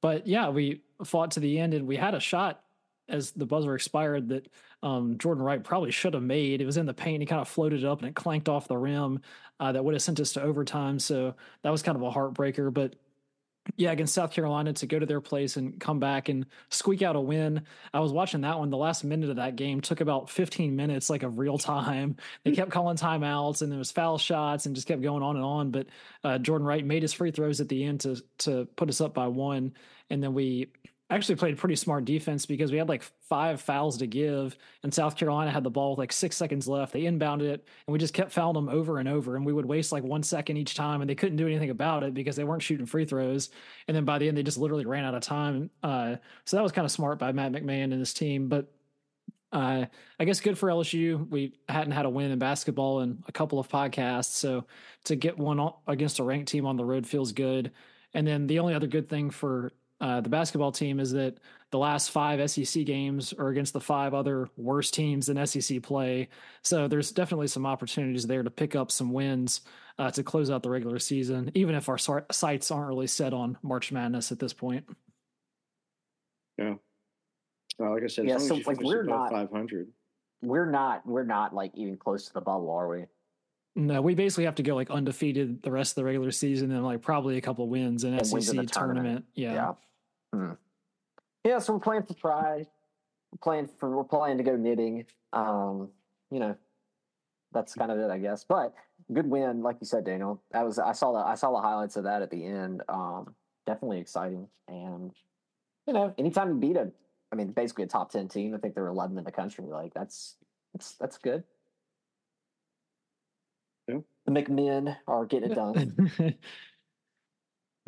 But 0.00 0.26
yeah, 0.26 0.48
we 0.50 0.82
fought 1.04 1.32
to 1.32 1.40
the 1.40 1.58
end, 1.58 1.74
and 1.74 1.86
we 1.86 1.96
had 1.96 2.14
a 2.14 2.20
shot 2.20 2.62
as 3.08 3.32
the 3.32 3.46
buzzer 3.46 3.74
expired 3.74 4.28
that 4.28 4.48
um, 4.82 5.16
Jordan 5.18 5.42
Wright 5.42 5.62
probably 5.62 5.90
should 5.90 6.14
have 6.14 6.22
made. 6.22 6.60
It 6.60 6.66
was 6.66 6.76
in 6.76 6.86
the 6.86 6.94
paint. 6.94 7.20
He 7.20 7.26
kind 7.26 7.40
of 7.40 7.48
floated 7.48 7.82
it 7.82 7.86
up 7.86 8.00
and 8.00 8.08
it 8.08 8.14
clanked 8.14 8.48
off 8.48 8.68
the 8.68 8.76
rim. 8.76 9.20
Uh, 9.58 9.72
that 9.72 9.84
would 9.84 9.94
have 9.94 10.02
sent 10.02 10.20
us 10.20 10.32
to 10.34 10.42
overtime. 10.42 10.98
So 10.98 11.34
that 11.62 11.70
was 11.70 11.82
kind 11.82 11.96
of 11.96 12.02
a 12.02 12.10
heartbreaker. 12.10 12.72
But 12.72 12.96
yeah, 13.74 13.90
against 13.90 14.14
South 14.14 14.32
Carolina 14.32 14.72
to 14.74 14.86
go 14.86 14.98
to 14.98 15.06
their 15.06 15.20
place 15.20 15.56
and 15.56 15.78
come 15.80 15.98
back 15.98 16.28
and 16.28 16.46
squeak 16.70 17.02
out 17.02 17.16
a 17.16 17.20
win. 17.20 17.62
I 17.92 18.00
was 18.00 18.12
watching 18.12 18.42
that 18.42 18.58
one. 18.58 18.70
The 18.70 18.76
last 18.76 19.02
minute 19.02 19.30
of 19.30 19.36
that 19.36 19.56
game 19.56 19.80
took 19.80 20.00
about 20.00 20.30
15 20.30 20.76
minutes, 20.76 21.10
like 21.10 21.22
of 21.22 21.38
real 21.38 21.58
time. 21.58 22.16
They 22.44 22.52
kept 22.52 22.70
calling 22.70 22.96
timeouts 22.96 23.62
and 23.62 23.72
there 23.72 23.78
was 23.78 23.90
foul 23.90 24.18
shots 24.18 24.66
and 24.66 24.74
just 24.74 24.86
kept 24.86 25.02
going 25.02 25.22
on 25.22 25.36
and 25.36 25.44
on. 25.44 25.70
But 25.70 25.86
uh, 26.22 26.38
Jordan 26.38 26.66
Wright 26.66 26.84
made 26.84 27.02
his 27.02 27.12
free 27.12 27.30
throws 27.32 27.60
at 27.60 27.68
the 27.68 27.84
end 27.84 28.00
to 28.00 28.22
to 28.38 28.66
put 28.76 28.88
us 28.88 29.00
up 29.00 29.14
by 29.14 29.26
one, 29.26 29.72
and 30.10 30.22
then 30.22 30.34
we 30.34 30.68
actually 31.08 31.36
played 31.36 31.56
pretty 31.56 31.76
smart 31.76 32.04
defense 32.04 32.46
because 32.46 32.72
we 32.72 32.78
had 32.78 32.88
like 32.88 33.02
five 33.28 33.60
fouls 33.60 33.98
to 33.98 34.06
give, 34.06 34.56
and 34.82 34.92
South 34.92 35.16
Carolina 35.16 35.52
had 35.52 35.62
the 35.62 35.70
ball 35.70 35.90
with 35.90 35.98
like 35.98 36.12
six 36.12 36.36
seconds 36.36 36.66
left. 36.66 36.92
They 36.92 37.02
inbounded 37.02 37.48
it, 37.48 37.64
and 37.86 37.92
we 37.92 37.98
just 37.98 38.14
kept 38.14 38.32
fouling 38.32 38.54
them 38.54 38.68
over 38.68 38.98
and 38.98 39.08
over, 39.08 39.36
and 39.36 39.46
we 39.46 39.52
would 39.52 39.66
waste 39.66 39.92
like 39.92 40.02
one 40.02 40.24
second 40.24 40.56
each 40.56 40.74
time, 40.74 41.00
and 41.00 41.08
they 41.08 41.14
couldn't 41.14 41.36
do 41.36 41.46
anything 41.46 41.70
about 41.70 42.02
it 42.02 42.12
because 42.12 42.34
they 42.34 42.44
weren't 42.44 42.62
shooting 42.62 42.86
free 42.86 43.04
throws. 43.04 43.50
And 43.86 43.96
then 43.96 44.04
by 44.04 44.18
the 44.18 44.26
end, 44.26 44.36
they 44.36 44.42
just 44.42 44.58
literally 44.58 44.84
ran 44.84 45.04
out 45.04 45.14
of 45.14 45.22
time. 45.22 45.70
Uh, 45.82 46.16
so 46.44 46.56
that 46.56 46.62
was 46.62 46.72
kind 46.72 46.84
of 46.84 46.90
smart 46.90 47.18
by 47.18 47.30
Matt 47.32 47.52
McMahon 47.52 47.84
and 47.84 47.94
his 48.00 48.14
team, 48.14 48.48
but. 48.48 48.72
Uh, 49.52 49.86
I 50.18 50.24
guess 50.24 50.40
good 50.40 50.58
for 50.58 50.68
LSU. 50.68 51.30
We 51.30 51.54
hadn't 51.68 51.92
had 51.92 52.04
a 52.04 52.10
win 52.10 52.32
in 52.32 52.38
basketball 52.38 53.00
in 53.00 53.22
a 53.28 53.32
couple 53.32 53.60
of 53.60 53.68
podcasts, 53.68 54.32
so 54.32 54.66
to 55.04 55.14
get 55.14 55.38
one 55.38 55.70
against 55.86 56.18
a 56.18 56.24
ranked 56.24 56.48
team 56.48 56.66
on 56.66 56.76
the 56.76 56.84
road 56.84 57.06
feels 57.06 57.32
good. 57.32 57.70
And 58.12 58.26
then 58.26 58.48
the 58.48 58.58
only 58.58 58.74
other 58.74 58.88
good 58.88 59.08
thing 59.08 59.30
for 59.30 59.72
uh, 60.00 60.20
the 60.20 60.28
basketball 60.28 60.72
team 60.72 61.00
is 61.00 61.12
that 61.12 61.38
the 61.70 61.78
last 61.78 62.10
five 62.10 62.50
SEC 62.50 62.84
games 62.84 63.32
are 63.32 63.48
against 63.48 63.72
the 63.72 63.80
five 63.80 64.14
other 64.14 64.48
worst 64.56 64.94
teams 64.94 65.28
in 65.28 65.46
SEC 65.46 65.82
play. 65.82 66.28
So 66.62 66.86
there's 66.86 67.12
definitely 67.12 67.48
some 67.48 67.66
opportunities 67.66 68.26
there 68.26 68.42
to 68.42 68.50
pick 68.50 68.76
up 68.76 68.90
some 68.90 69.12
wins 69.12 69.62
uh, 69.98 70.10
to 70.10 70.22
close 70.22 70.50
out 70.50 70.62
the 70.62 70.70
regular 70.70 70.98
season, 70.98 71.50
even 71.54 71.74
if 71.74 71.88
our 71.88 71.98
sights 71.98 72.70
aren't 72.70 72.88
really 72.88 73.06
set 73.06 73.32
on 73.32 73.56
March 73.62 73.90
Madness 73.90 74.32
at 74.32 74.38
this 74.38 74.52
point. 74.52 74.84
Yeah. 76.58 76.74
Well, 77.78 77.94
like 77.94 78.04
I 78.04 78.06
said, 78.06 78.26
yeah, 78.26 78.38
so 78.38 78.56
like 78.66 78.80
we're 78.80 79.02
not 79.02 79.30
500. 79.30 79.88
We're 80.42 80.70
not. 80.70 81.06
We're 81.06 81.24
not 81.24 81.54
like 81.54 81.72
even 81.74 81.96
close 81.96 82.26
to 82.28 82.34
the 82.34 82.40
bubble, 82.40 82.70
are 82.70 82.88
we? 82.88 83.04
No, 83.78 84.00
we 84.00 84.14
basically 84.14 84.44
have 84.46 84.54
to 84.56 84.62
go 84.62 84.74
like 84.74 84.90
undefeated 84.90 85.62
the 85.62 85.70
rest 85.70 85.92
of 85.92 85.96
the 85.96 86.04
regular 86.04 86.30
season 86.30 86.72
and 86.72 86.82
like 86.84 87.02
probably 87.02 87.36
a 87.36 87.40
couple 87.42 87.68
wins 87.68 88.04
in 88.04 88.14
And 88.14 88.26
SEC 88.26 88.32
wins 88.32 88.48
in 88.48 88.54
tournament. 88.66 88.72
tournament. 88.72 89.24
Yeah. 89.34 89.52
Yeah. 89.52 89.72
Hmm. 90.32 90.52
Yeah. 91.44 91.58
So 91.58 91.74
we're 91.74 91.80
playing 91.80 92.04
for 92.04 92.14
pride. 92.14 92.66
playing 93.42 93.68
for 93.78 93.94
we're 93.94 94.04
playing 94.04 94.38
to 94.38 94.44
go 94.44 94.56
knitting. 94.56 95.04
Um, 95.34 95.90
you 96.30 96.40
know, 96.40 96.56
that's 97.52 97.74
kind 97.74 97.92
of 97.92 97.98
it, 97.98 98.10
I 98.10 98.16
guess. 98.18 98.44
But 98.44 98.74
good 99.12 99.28
win, 99.28 99.62
like 99.62 99.76
you 99.80 99.86
said, 99.86 100.04
Daniel. 100.04 100.40
That 100.52 100.64
was 100.64 100.78
I 100.78 100.92
saw 100.92 101.12
the 101.12 101.18
I 101.18 101.34
saw 101.34 101.50
the 101.52 101.60
highlights 101.60 101.96
of 101.96 102.04
that 102.04 102.22
at 102.22 102.30
the 102.30 102.44
end. 102.46 102.82
Um, 102.88 103.34
definitely 103.66 103.98
exciting, 104.00 104.48
and 104.68 105.12
you 105.86 105.92
know, 105.92 106.14
anytime 106.16 106.48
you 106.48 106.54
beat 106.54 106.76
a, 106.76 106.90
I 107.30 107.36
mean, 107.36 107.48
basically 107.52 107.84
a 107.84 107.88
top 107.88 108.10
ten 108.10 108.26
team. 108.28 108.54
I 108.54 108.58
think 108.58 108.74
they're 108.74 108.88
11 108.88 109.18
in 109.18 109.24
the 109.24 109.30
country. 109.32 109.66
Like 109.66 109.92
that's 109.92 110.36
that's 110.72 110.92
that's 110.94 111.18
good. 111.18 111.44
Yeah. 113.88 113.98
The 114.26 114.32
McMinn 114.32 114.96
are 115.06 115.26
getting 115.26 115.52
it 115.52 115.54
done. 115.54 116.12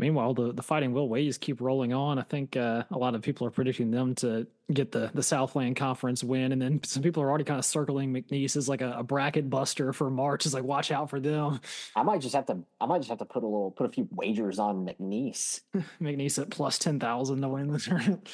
Meanwhile, 0.00 0.34
the, 0.34 0.52
the 0.52 0.62
Fighting 0.62 0.92
Wilways 0.92 1.40
keep 1.40 1.60
rolling 1.60 1.92
on. 1.92 2.20
I 2.20 2.22
think 2.22 2.56
uh, 2.56 2.84
a 2.92 2.96
lot 2.96 3.16
of 3.16 3.22
people 3.22 3.48
are 3.48 3.50
predicting 3.50 3.90
them 3.90 4.14
to 4.16 4.46
get 4.72 4.92
the, 4.92 5.10
the 5.12 5.24
Southland 5.24 5.74
Conference 5.74 6.22
win. 6.22 6.52
And 6.52 6.62
then 6.62 6.80
some 6.84 7.02
people 7.02 7.20
are 7.20 7.28
already 7.28 7.42
kind 7.42 7.58
of 7.58 7.64
circling 7.64 8.12
McNeese 8.12 8.56
as 8.56 8.68
like 8.68 8.80
a, 8.80 8.92
a 8.98 9.02
bracket 9.02 9.50
buster 9.50 9.92
for 9.92 10.08
March. 10.08 10.46
Is 10.46 10.54
like, 10.54 10.62
watch 10.62 10.92
out 10.92 11.10
for 11.10 11.18
them. 11.18 11.60
I 11.96 12.04
might 12.04 12.20
just 12.20 12.36
have 12.36 12.46
to 12.46 12.58
I 12.80 12.86
might 12.86 12.98
just 12.98 13.08
have 13.08 13.18
to 13.18 13.24
put 13.24 13.42
a 13.42 13.46
little 13.46 13.72
put 13.72 13.86
a 13.86 13.92
few 13.92 14.06
wagers 14.12 14.60
on 14.60 14.86
McNeese. 14.86 15.62
McNeese 16.00 16.40
at 16.40 16.50
plus 16.50 16.78
10,000 16.78 17.40
to 17.40 17.48
win 17.48 17.72
the 17.72 17.80
tournament. 17.80 18.28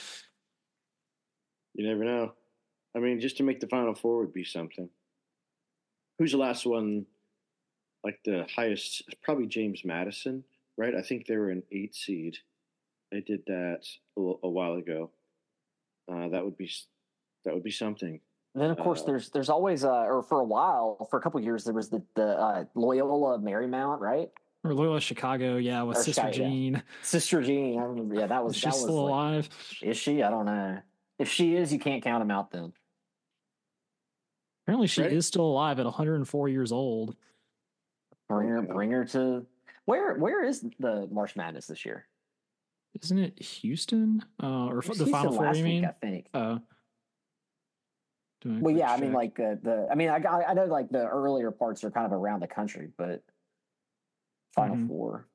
You 1.72 1.88
never 1.88 2.04
know. 2.04 2.32
I 2.94 2.98
mean, 2.98 3.20
just 3.20 3.38
to 3.38 3.42
make 3.42 3.60
the 3.60 3.68
Final 3.68 3.94
Four 3.94 4.18
would 4.18 4.34
be 4.34 4.44
something. 4.44 4.90
Who's 6.18 6.32
the 6.32 6.38
last 6.38 6.66
one? 6.66 7.06
Like 8.04 8.20
the 8.24 8.46
highest, 8.54 9.02
probably 9.22 9.46
James 9.46 9.82
Madison, 9.84 10.44
right? 10.76 10.94
I 10.94 11.00
think 11.02 11.26
they 11.26 11.36
were 11.38 11.50
an 11.50 11.62
eight 11.72 11.94
seed. 11.94 12.36
They 13.10 13.20
did 13.20 13.42
that 13.46 13.80
a, 14.18 14.20
a 14.42 14.48
while 14.50 14.74
ago. 14.74 15.10
Uh, 16.12 16.28
that 16.28 16.44
would 16.44 16.58
be 16.58 16.70
that 17.46 17.54
would 17.54 17.62
be 17.62 17.70
something. 17.70 18.20
And 18.54 18.62
then 18.62 18.70
of 18.70 18.76
course 18.78 19.00
Uh, 19.02 19.06
there's 19.06 19.30
there's 19.30 19.48
always 19.48 19.84
uh 19.84 19.90
or 20.04 20.22
for 20.22 20.40
a 20.40 20.44
while 20.44 21.06
for 21.10 21.18
a 21.18 21.22
couple 21.22 21.40
years 21.40 21.64
there 21.64 21.72
was 21.72 21.88
the 21.88 22.02
the 22.14 22.26
uh, 22.38 22.64
Loyola 22.74 23.38
Marymount 23.38 24.00
right 24.00 24.28
Or 24.64 24.74
Loyola 24.74 25.00
Chicago, 25.00 25.56
yeah, 25.56 25.82
with 25.82 25.96
Or 25.96 26.02
Sister 26.02 26.20
Chicago, 26.20 26.36
yeah. 26.42 26.48
Jean. 26.48 26.82
Sister 27.02 27.40
Jean 27.42 27.78
I 27.80 27.84
remember 27.84 28.14
yeah 28.16 28.26
that 28.26 28.44
was 28.44 28.56
Is 28.56 28.62
that 28.62 28.68
she 28.74 28.74
was 28.74 28.82
still 28.82 29.02
like- 29.04 29.10
alive? 29.10 29.48
is 29.82 29.96
she 29.96 30.22
I 30.22 30.28
don't 30.30 30.44
know 30.46 30.78
if 31.18 31.28
she 31.30 31.56
is 31.56 31.72
you 31.72 31.78
can't 31.78 32.02
count 32.02 32.20
them 32.20 32.30
out 32.30 32.50
then 32.50 32.72
Apparently, 34.66 34.86
she 34.88 35.02
Right. 35.02 35.12
is 35.12 35.26
still 35.26 35.44
alive 35.44 35.78
at 35.78 35.84
104 35.84 36.48
years 36.48 36.72
old. 36.72 37.14
Bring 38.28 38.48
her 38.48 38.62
bring 38.62 38.90
her 38.90 39.04
to 39.06 39.46
where 39.84 40.14
where 40.16 40.44
is 40.44 40.64
the 40.78 41.06
March 41.10 41.36
Madness 41.36 41.66
this 41.66 41.84
year 41.84 42.06
Isn't 43.02 43.18
it 43.18 43.38
Houston? 43.40 44.24
Uh, 44.42 44.66
or 44.66 44.78
It 44.78 44.88
was 44.88 44.98
the 44.98 45.06
Final 45.06 45.32
Four, 45.34 45.46
last 45.46 45.58
you 45.58 45.64
week, 45.64 45.72
mean? 45.74 45.84
I 45.84 45.92
think 45.92 46.28
Uh, 46.34 46.58
doing 48.40 48.58
a 48.58 48.60
well 48.60 48.72
quick 48.74 48.78
yeah 48.78 48.92
I 48.92 49.00
mean 49.00 49.12
like 49.12 49.38
uh, 49.40 49.56
the 49.62 49.88
I 49.90 49.94
mean 49.94 50.08
I 50.10 50.18
got- 50.20 50.48
I 50.48 50.54
know 50.54 50.64
like 50.66 50.90
the 50.90 51.06
earlier 51.06 51.50
parts 51.50 51.84
are 51.84 51.90
kind 51.90 52.06
of 52.06 52.12
around 52.12 52.40
the 52.40 52.46
country 52.48 52.90
but 52.96 53.22
Final 54.54 54.76
Mhm. 54.76 54.88
Four 54.88 55.26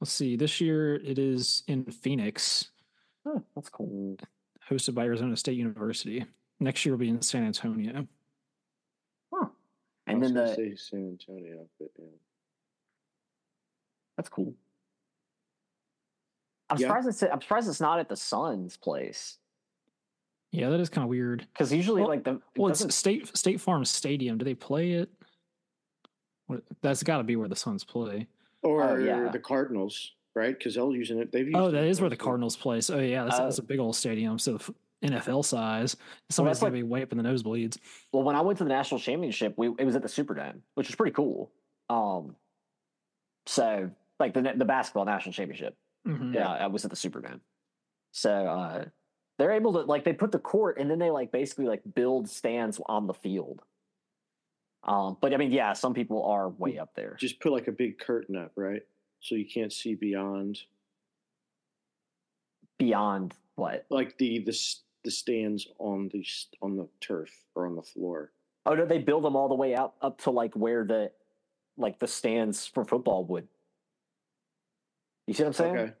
Let's 0.00 0.12
see. 0.12 0.34
This 0.34 0.62
year 0.62 0.94
it 0.96 1.18
is 1.18 1.62
in 1.68 1.84
Phoenix, 1.84 2.70
Huh, 3.26 3.40
that's 3.54 3.68
cool 3.68 4.16
hosted 4.66 4.94
by 4.94 5.04
Arizona 5.04 5.36
State 5.36 5.58
University. 5.58 6.24
Next 6.58 6.86
year 6.86 6.94
will 6.94 7.00
be 7.00 7.10
in 7.10 7.20
San 7.20 7.44
Antonio. 7.44 8.06
Huh. 10.22 10.26
And 10.28 10.36
then 10.36 10.46
the 10.46 10.54
say 10.54 10.74
San 10.76 11.08
Antonio, 11.20 11.66
but 11.78 11.90
yeah. 11.98 12.06
That's 14.16 14.28
cool. 14.28 14.54
I'm 16.68 16.78
Yeah. 16.78 16.86
surprised 16.86 17.08
it's 17.08 17.22
I'm 17.22 17.40
surprised 17.40 17.68
it's 17.68 17.80
not 17.80 17.98
at 17.98 18.08
the 18.08 18.16
Suns' 18.16 18.76
place 18.76 19.38
Yeah, 20.52 20.68
that 20.70 20.80
is 20.80 20.88
kind 20.88 21.04
of 21.04 21.08
weird. 21.08 21.46
because 21.52 21.72
usually 21.72 22.02
Well- 22.02 22.10
like 22.10 22.24
the 22.24 22.34
it 22.36 22.42
Well, 22.56 22.70
it's 22.70 22.94
State 22.94 23.36
State 23.36 23.60
Farm 23.60 23.84
Stadium. 23.84 24.38
Do 24.38 24.44
they 24.44 24.54
play 24.54 24.92
it? 24.92 25.10
That's 26.82 27.02
got 27.02 27.18
to 27.18 27.24
be 27.24 27.36
where 27.36 27.48
the 27.48 27.56
Suns 27.56 27.84
play. 27.84 28.26
Or 28.62 28.82
Oh, 28.82 28.96
yeah. 28.98 29.28
the 29.30 29.38
Cardinals, 29.38 30.12
right? 30.34 30.56
Because 30.56 30.74
they'll 30.74 30.94
using 30.94 31.18
it. 31.20 31.30
They've 31.32 31.46
used 31.46 31.56
Oh, 31.56 31.70
that 31.70 31.84
is 31.84 32.00
where 32.00 32.10
the. 32.10 32.16
Cardinals 32.16 32.56
play. 32.56 32.80
So, 32.80 32.96
oh, 32.98 33.00
yeah, 33.00 33.22
that's, 33.24 33.38
Oh. 33.38 33.44
that's 33.44 33.58
a 33.58 33.62
big 33.62 33.78
old 33.78 33.94
stadium. 33.94 34.36
So 34.40 34.56
f- 34.56 34.70
NFL 35.02 35.44
size. 35.44 35.96
Somebody's 36.28 36.58
that's 36.58 36.60
gonna 36.60 36.72
like- 36.74 36.78
be 36.80 36.82
way 36.82 37.02
up 37.02 37.12
in 37.12 37.18
the 37.18 37.24
nosebleeds. 37.24 37.78
well 38.12 38.22
when 38.22 38.36
I 38.36 38.40
went 38.42 38.58
to 38.58 38.64
the 38.64 38.68
national 38.70 39.00
championship 39.00 39.54
we 39.56 39.68
it 39.78 39.84
was 39.84 39.96
at 39.96 40.02
the 40.02 40.08
Superdome 40.08 40.60
which 40.74 40.88
was 40.88 40.94
pretty 40.96 41.12
cool. 41.14 41.50
Um, 41.88 42.36
so 43.46 43.90
like 44.18 44.34
the 44.34 44.42
the 44.56 44.64
basketball 44.64 45.04
national 45.06 45.32
championship 45.32 45.76
Mhm. 46.06 46.34
yeah 46.34 46.50
I 46.50 46.66
was 46.66 46.84
at 46.84 46.90
the 46.90 46.96
Superdome. 46.96 47.40
So 48.12 48.30
uh, 48.30 48.84
they're 49.38 49.52
able 49.52 49.72
to 49.74 49.80
like 49.80 50.04
they 50.04 50.12
put 50.12 50.32
the 50.32 50.38
court 50.38 50.78
and 50.78 50.90
then 50.90 50.98
they 50.98 51.10
like 51.10 51.32
basically 51.32 51.66
like 51.66 51.82
build 51.94 52.28
stands 52.28 52.80
on 52.86 53.06
the 53.06 53.14
field. 53.14 53.62
Um, 54.84 55.16
but 55.20 55.32
I 55.32 55.36
mean 55.38 55.50
yeah 55.52 55.72
some 55.72 55.94
people 55.94 56.24
are 56.24 56.48
way 56.50 56.78
up 56.78 56.94
there. 56.94 57.16
Just 57.18 57.40
put 57.40 57.52
like 57.52 57.68
a 57.68 57.72
big 57.72 57.98
curtain 57.98 58.36
up, 58.36 58.52
right? 58.56 58.82
So 59.20 59.34
you 59.34 59.44
can't 59.46 59.72
see 59.72 59.94
beyond, 59.94 60.60
beyond 62.78 63.34
what 63.56 63.84
like 63.90 64.16
the 64.18 64.38
the 64.40 64.52
s- 64.52 64.82
the 65.04 65.10
stands 65.10 65.66
on 65.78 66.08
the 66.12 66.24
on 66.62 66.76
the 66.76 66.88
turf 67.00 67.30
or 67.54 67.66
on 67.66 67.76
the 67.76 67.82
floor. 67.82 68.32
Oh 68.66 68.74
no, 68.74 68.84
they 68.84 68.98
build 68.98 69.24
them 69.24 69.36
all 69.36 69.48
the 69.48 69.54
way 69.54 69.74
out 69.74 69.94
up 70.02 70.18
to 70.22 70.30
like 70.30 70.54
where 70.54 70.84
the 70.84 71.10
like 71.76 71.98
the 71.98 72.06
stands 72.06 72.66
for 72.66 72.84
football 72.84 73.24
would. 73.24 73.48
You 75.26 75.34
see 75.34 75.42
what 75.42 75.48
I'm 75.48 75.52
saying? 75.54 75.76
Okay. 75.76 75.92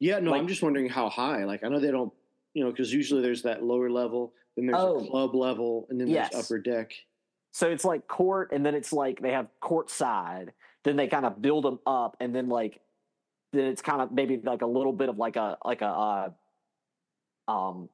Yeah, 0.00 0.18
no, 0.20 0.30
Like- 0.32 0.40
I'm 0.40 0.48
just 0.48 0.62
wondering 0.62 0.88
how 0.88 1.08
high. 1.08 1.44
Like, 1.44 1.64
I 1.64 1.68
know 1.68 1.80
they 1.80 1.90
don't, 1.90 2.12
you 2.54 2.64
know, 2.64 2.70
because 2.70 2.92
usually 2.92 3.20
there's 3.20 3.42
that 3.42 3.62
lower 3.64 3.90
level, 3.90 4.32
then 4.56 4.66
there's 4.66 4.78
Oh. 4.80 4.96
a 5.04 5.06
club 5.08 5.34
level, 5.34 5.86
and 5.90 6.00
then 6.00 6.06
Yes. 6.08 6.30
there's 6.32 6.44
upper 6.44 6.58
deck. 6.58 6.92
So 7.52 7.68
it's 7.70 7.84
like 7.84 8.06
court, 8.08 8.52
and 8.52 8.64
then 8.64 8.74
it's 8.74 8.92
like 8.92 9.20
they 9.20 9.32
have 9.32 9.48
court 9.60 9.90
side. 9.90 10.52
Then 10.84 10.96
they 10.96 11.08
kind 11.08 11.26
of 11.26 11.42
build 11.42 11.64
them 11.64 11.80
up, 11.86 12.16
and 12.20 12.34
then 12.34 12.48
like 12.48 12.80
then 13.52 13.64
it's 13.66 13.82
kind 13.82 14.02
of 14.02 14.12
maybe 14.12 14.36
like 14.38 14.62
a 14.62 14.66
little 14.66 14.92
bit 14.92 15.08
of 15.08 15.18
like 15.18 15.36
a 15.36 15.58
like 15.64 15.80
a 15.82 16.30
uh, 17.48 17.50
um 17.50 17.88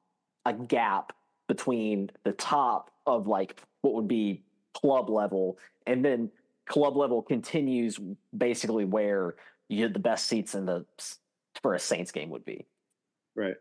a 0.45 0.53
gap 0.53 1.13
between 1.47 2.09
the 2.23 2.31
top 2.33 2.91
of 3.05 3.27
like 3.27 3.61
what 3.81 3.93
would 3.93 4.07
be 4.07 4.43
club 4.73 5.09
level, 5.09 5.57
and 5.85 6.03
then 6.03 6.31
club 6.65 6.95
level 6.97 7.21
continues 7.21 7.99
basically 8.35 8.85
where 8.85 9.35
you 9.69 9.83
had 9.83 9.93
the 9.93 9.99
best 9.99 10.27
seats 10.27 10.55
in 10.55 10.65
the 10.65 10.85
for 11.61 11.73
a 11.73 11.79
Saints 11.79 12.11
game 12.11 12.29
would 12.29 12.45
be. 12.45 12.65
Right. 13.35 13.55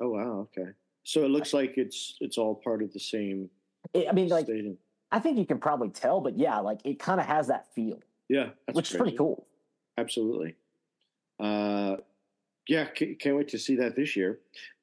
Oh 0.00 0.10
wow. 0.10 0.48
Okay. 0.56 0.70
So 1.04 1.24
it 1.24 1.30
looks 1.30 1.52
like 1.52 1.74
it's 1.76 2.16
it's 2.20 2.38
all 2.38 2.54
part 2.54 2.82
of 2.82 2.92
the 2.92 3.00
same 3.00 3.50
I 3.94 4.12
mean, 4.12 4.28
like 4.28 4.46
stadium. 4.46 4.78
I 5.12 5.20
think 5.20 5.38
you 5.38 5.46
can 5.46 5.58
probably 5.58 5.90
tell, 5.90 6.20
but 6.20 6.38
yeah, 6.38 6.58
like 6.58 6.80
it 6.84 6.98
kind 6.98 7.20
of 7.20 7.26
has 7.26 7.48
that 7.48 7.72
feel, 7.74 8.00
Yeah, 8.28 8.50
which 8.72 8.90
is 8.90 8.96
pretty 8.96 9.16
cool. 9.16 9.46
Absolutely. 9.96 10.56
Uh, 11.38 11.96
yeah, 12.68 12.86
can't 12.86 13.36
wait 13.36 13.48
to 13.48 13.58
see 13.58 13.76
that 13.76 13.96
this 13.96 14.16
year. 14.16 14.38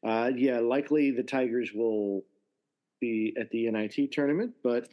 Uh, 0.05 0.31
yeah, 0.35 0.59
likely 0.59 1.11
the 1.11 1.23
Tigers 1.23 1.71
will 1.73 2.23
be 2.99 3.35
at 3.39 3.49
the 3.49 3.69
NIT 3.71 4.11
tournament, 4.11 4.53
but 4.63 4.87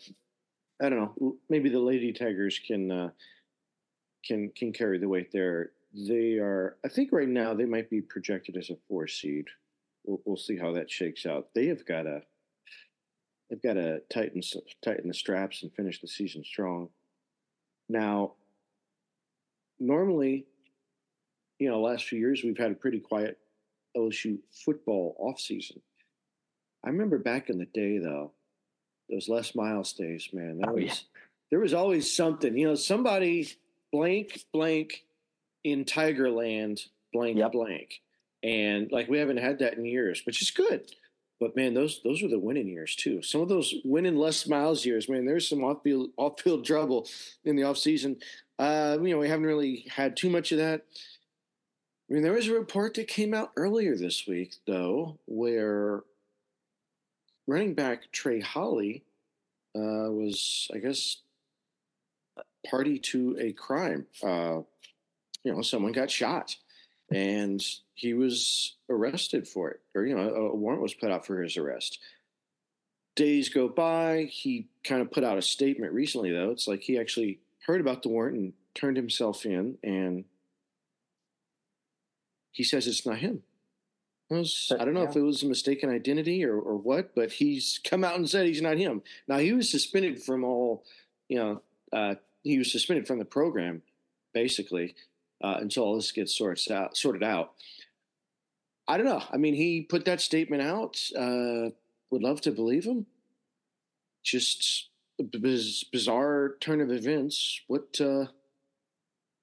I 0.82 0.88
don't 0.88 0.98
know. 0.98 1.36
Maybe 1.50 1.68
the 1.68 1.80
Lady 1.80 2.12
Tigers 2.12 2.58
can 2.66 2.90
uh, 2.90 3.10
can 4.24 4.50
can 4.56 4.72
carry 4.72 4.98
the 4.98 5.08
weight 5.08 5.30
there. 5.32 5.72
They 5.94 6.38
are, 6.38 6.76
I 6.84 6.88
think, 6.88 7.12
right 7.12 7.28
now 7.28 7.54
they 7.54 7.64
might 7.64 7.90
be 7.90 8.00
projected 8.00 8.56
as 8.56 8.70
a 8.70 8.76
four 8.88 9.06
seed. 9.06 9.46
We'll, 10.04 10.20
we'll 10.24 10.36
see 10.36 10.56
how 10.56 10.72
that 10.72 10.90
shakes 10.90 11.26
out. 11.26 11.48
They 11.54 11.66
have 11.66 11.84
got 11.84 12.06
a 12.06 12.22
they've 13.50 13.62
got 13.62 13.74
to 13.74 14.00
tighten 14.12 14.40
tighten 14.82 15.08
the 15.08 15.14
straps 15.14 15.62
and 15.62 15.72
finish 15.74 16.00
the 16.00 16.08
season 16.08 16.44
strong. 16.44 16.88
Now, 17.88 18.34
normally, 19.78 20.46
you 21.58 21.68
know, 21.68 21.80
last 21.80 22.04
few 22.04 22.18
years 22.18 22.42
we've 22.44 22.58
had 22.58 22.72
a 22.72 22.76
pretty 22.76 23.00
quiet 23.00 23.38
LSU 23.96 24.38
football 24.64 25.16
offseason. 25.20 25.78
I 26.84 26.88
remember 26.90 27.18
back 27.18 27.50
in 27.50 27.58
the 27.58 27.66
day, 27.66 27.98
though, 27.98 28.32
those 29.10 29.28
Les 29.28 29.54
Miles 29.54 29.92
days, 29.92 30.28
man. 30.32 30.58
That 30.58 30.68
Oh, 30.68 30.74
was 30.74 30.84
yeah. 30.84 30.94
there 31.50 31.60
was 31.60 31.74
always 31.74 32.14
something. 32.14 32.56
You 32.56 32.68
know, 32.68 32.74
somebody 32.74 33.48
blank 33.92 34.44
blank 34.52 35.04
in 35.64 35.84
Tigerland 35.84 36.80
blank 37.12 37.38
Yep. 37.38 37.52
blank, 37.52 38.00
and 38.42 38.92
like 38.92 39.08
we 39.08 39.18
haven't 39.18 39.38
had 39.38 39.58
that 39.60 39.74
in 39.74 39.84
years, 39.84 40.24
which 40.26 40.42
is 40.42 40.50
good. 40.50 40.92
But 41.40 41.56
man, 41.56 41.74
those 41.74 42.00
those 42.04 42.22
were 42.22 42.28
the 42.28 42.38
winning 42.38 42.68
years 42.68 42.94
too. 42.94 43.22
Some 43.22 43.40
of 43.40 43.48
those 43.48 43.74
winning 43.84 44.16
Les 44.16 44.46
Miles 44.46 44.84
years, 44.84 45.08
man. 45.08 45.24
There's 45.24 45.48
some 45.48 45.64
off 45.64 45.82
field 45.82 46.10
off 46.16 46.40
field 46.40 46.64
trouble 46.66 47.08
in 47.44 47.56
the 47.56 47.64
off 47.64 47.78
season. 47.78 48.18
Uh, 48.58 48.98
you 49.02 49.10
know, 49.10 49.18
we 49.18 49.28
haven't 49.28 49.46
really 49.46 49.86
had 49.88 50.16
too 50.16 50.28
much 50.30 50.52
of 50.52 50.58
that. 50.58 50.82
I 52.08 52.14
mean, 52.14 52.22
there 52.22 52.32
was 52.32 52.48
a 52.48 52.54
report 52.54 52.94
that 52.94 53.06
came 53.06 53.34
out 53.34 53.52
earlier 53.56 53.94
this 53.94 54.26
week, 54.26 54.54
though, 54.66 55.18
where 55.26 56.02
running 57.46 57.74
back 57.74 58.10
Trey 58.12 58.40
Holly 58.40 59.04
uh, 59.76 60.10
was, 60.10 60.68
I 60.74 60.78
guess, 60.78 61.18
party 62.68 62.98
to 62.98 63.36
a 63.38 63.52
crime. 63.52 64.06
Uh, 64.22 64.60
you 65.44 65.52
know, 65.52 65.60
someone 65.60 65.92
got 65.92 66.10
shot, 66.10 66.56
and 67.12 67.62
he 67.94 68.14
was 68.14 68.76
arrested 68.88 69.46
for 69.46 69.70
it, 69.70 69.80
or 69.94 70.06
you 70.06 70.16
know, 70.16 70.28
a, 70.28 70.50
a 70.50 70.56
warrant 70.56 70.82
was 70.82 70.94
put 70.94 71.10
out 71.10 71.26
for 71.26 71.42
his 71.42 71.58
arrest. 71.58 71.98
Days 73.16 73.50
go 73.50 73.68
by. 73.68 74.28
He 74.30 74.68
kind 74.82 75.02
of 75.02 75.10
put 75.10 75.24
out 75.24 75.38
a 75.38 75.42
statement 75.42 75.92
recently, 75.92 76.30
though. 76.30 76.50
It's 76.50 76.68
like 76.68 76.80
he 76.80 76.98
actually 76.98 77.40
heard 77.66 77.80
about 77.82 78.02
the 78.02 78.08
warrant 78.08 78.36
and 78.36 78.52
turned 78.74 78.96
himself 78.96 79.44
in, 79.44 79.76
and 79.82 80.24
he 82.52 82.64
says 82.64 82.86
it's 82.86 83.06
not 83.06 83.18
him. 83.18 83.42
Was, 84.30 84.70
I 84.78 84.84
don't 84.84 84.92
know 84.92 85.04
yeah. 85.04 85.08
if 85.08 85.16
it 85.16 85.22
was 85.22 85.42
a 85.42 85.46
mistaken 85.46 85.88
identity 85.88 86.44
or, 86.44 86.58
or 86.58 86.76
what, 86.76 87.14
but 87.14 87.32
he's 87.32 87.80
come 87.82 88.04
out 88.04 88.16
and 88.16 88.28
said 88.28 88.46
he's 88.46 88.60
not 88.60 88.76
him. 88.76 89.02
Now 89.26 89.38
he 89.38 89.54
was 89.54 89.70
suspended 89.70 90.22
from 90.22 90.44
all, 90.44 90.84
you 91.28 91.38
know, 91.38 91.62
uh, 91.92 92.16
he 92.42 92.58
was 92.58 92.70
suspended 92.70 93.06
from 93.06 93.18
the 93.18 93.24
program 93.24 93.82
basically 94.34 94.94
uh, 95.42 95.56
until 95.60 95.84
all 95.84 95.96
this 95.96 96.12
gets 96.12 96.36
sorted 96.36 96.70
out. 96.70 96.96
Sorted 96.96 97.22
out. 97.22 97.54
I 98.86 98.96
don't 98.96 99.06
know. 99.06 99.22
I 99.32 99.38
mean, 99.38 99.54
he 99.54 99.82
put 99.82 100.04
that 100.04 100.20
statement 100.20 100.62
out. 100.62 101.00
Uh, 101.18 101.70
would 102.10 102.22
love 102.22 102.40
to 102.42 102.52
believe 102.52 102.84
him. 102.84 103.06
Just 104.22 104.88
biz- 105.30 105.84
bizarre 105.84 106.56
turn 106.60 106.80
of 106.80 106.90
events. 106.90 107.62
What 107.66 108.00
uh, 108.00 108.26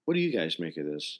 What 0.05 0.13
do 0.13 0.19
you 0.19 0.31
guys 0.31 0.59
make 0.59 0.77
of 0.77 0.85
this? 0.85 1.19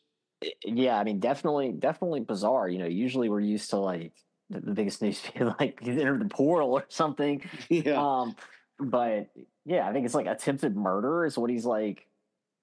Yeah, 0.63 0.97
I 0.97 1.03
mean, 1.03 1.19
definitely, 1.19 1.71
definitely 1.71 2.21
bizarre. 2.21 2.67
You 2.67 2.79
know, 2.79 2.85
usually 2.85 3.29
we're 3.29 3.39
used 3.39 3.69
to 3.71 3.77
like 3.77 4.13
the, 4.49 4.61
the 4.61 4.73
biggest 4.73 5.01
news 5.01 5.21
being 5.33 5.53
like 5.59 5.81
the 5.81 6.27
portal 6.29 6.73
or 6.73 6.85
something. 6.89 7.43
Yeah. 7.69 8.01
Um, 8.01 8.35
but 8.79 9.29
yeah, 9.65 9.87
I 9.87 9.93
think 9.93 10.05
it's 10.05 10.15
like 10.15 10.27
attempted 10.27 10.75
murder 10.75 11.25
is 11.25 11.37
what 11.37 11.49
he's 11.49 11.65
like, 11.65 12.07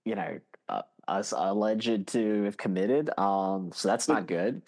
you 0.05 0.15
know, 0.15 0.39
uh, 0.69 0.83
us 1.09 1.33
alleged 1.37 2.09
to 2.09 2.43
have 2.45 2.57
committed. 2.57 3.11
Um, 3.19 3.71
so 3.75 3.89
that's 3.89 4.07
but, 4.07 4.15
not 4.15 4.27
good. 4.27 4.63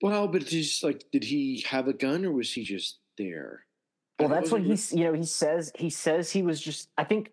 Well, 0.00 0.28
but 0.28 0.44
he's 0.44 0.82
like, 0.82 1.04
did 1.12 1.24
he 1.24 1.64
have 1.68 1.88
a 1.88 1.92
gun 1.92 2.24
or 2.24 2.32
was 2.32 2.52
he 2.52 2.62
just 2.62 3.00
there? 3.16 3.64
Well, 4.18 4.28
that's 4.28 4.50
what 4.50 4.62
he's. 4.62 4.92
You 4.92 5.04
know, 5.04 5.12
he 5.12 5.24
says 5.24 5.70
he 5.76 5.90
says 5.90 6.30
he 6.30 6.42
was 6.42 6.60
just. 6.60 6.88
I 6.98 7.04
think, 7.04 7.30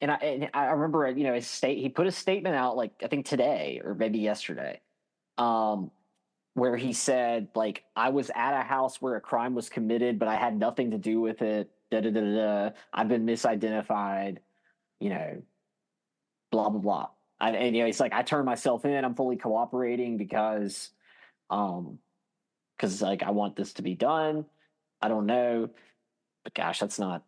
and 0.00 0.10
I 0.10 0.16
and 0.16 0.50
I 0.54 0.66
remember 0.66 1.08
you 1.10 1.24
know 1.24 1.34
his 1.34 1.46
state. 1.46 1.78
He 1.78 1.88
put 1.88 2.06
a 2.06 2.12
statement 2.12 2.56
out 2.56 2.76
like 2.76 2.92
I 3.02 3.08
think 3.08 3.26
today 3.26 3.80
or 3.84 3.94
maybe 3.94 4.18
yesterday, 4.18 4.80
um, 5.38 5.90
where 6.54 6.76
he 6.76 6.92
said 6.92 7.48
like 7.54 7.84
I 7.94 8.10
was 8.10 8.30
at 8.34 8.58
a 8.58 8.62
house 8.62 9.00
where 9.00 9.16
a 9.16 9.20
crime 9.20 9.54
was 9.54 9.68
committed, 9.68 10.18
but 10.18 10.28
I 10.28 10.36
had 10.36 10.58
nothing 10.58 10.92
to 10.92 10.98
do 10.98 11.20
with 11.20 11.42
it. 11.42 11.70
Da 11.90 12.00
da 12.00 12.10
da 12.10 12.20
da. 12.20 12.70
I've 12.92 13.08
been 13.08 13.26
misidentified. 13.26 14.38
You 15.00 15.10
know, 15.10 15.42
blah 16.50 16.68
blah 16.70 16.80
blah. 16.80 17.08
I, 17.40 17.50
and 17.50 17.74
you 17.74 17.82
know, 17.82 17.86
he's 17.86 18.00
like 18.00 18.12
I 18.12 18.22
turned 18.22 18.46
myself 18.46 18.84
in. 18.84 19.04
I'm 19.04 19.14
fully 19.14 19.36
cooperating 19.36 20.16
because, 20.16 20.90
um, 21.48 21.98
because 22.76 23.00
like 23.00 23.22
I 23.22 23.30
want 23.30 23.56
this 23.56 23.74
to 23.74 23.82
be 23.82 23.94
done. 23.94 24.44
I 25.02 25.08
don't 25.08 25.26
know, 25.26 25.70
but 26.44 26.54
gosh, 26.54 26.80
that's 26.80 26.98
not. 26.98 27.24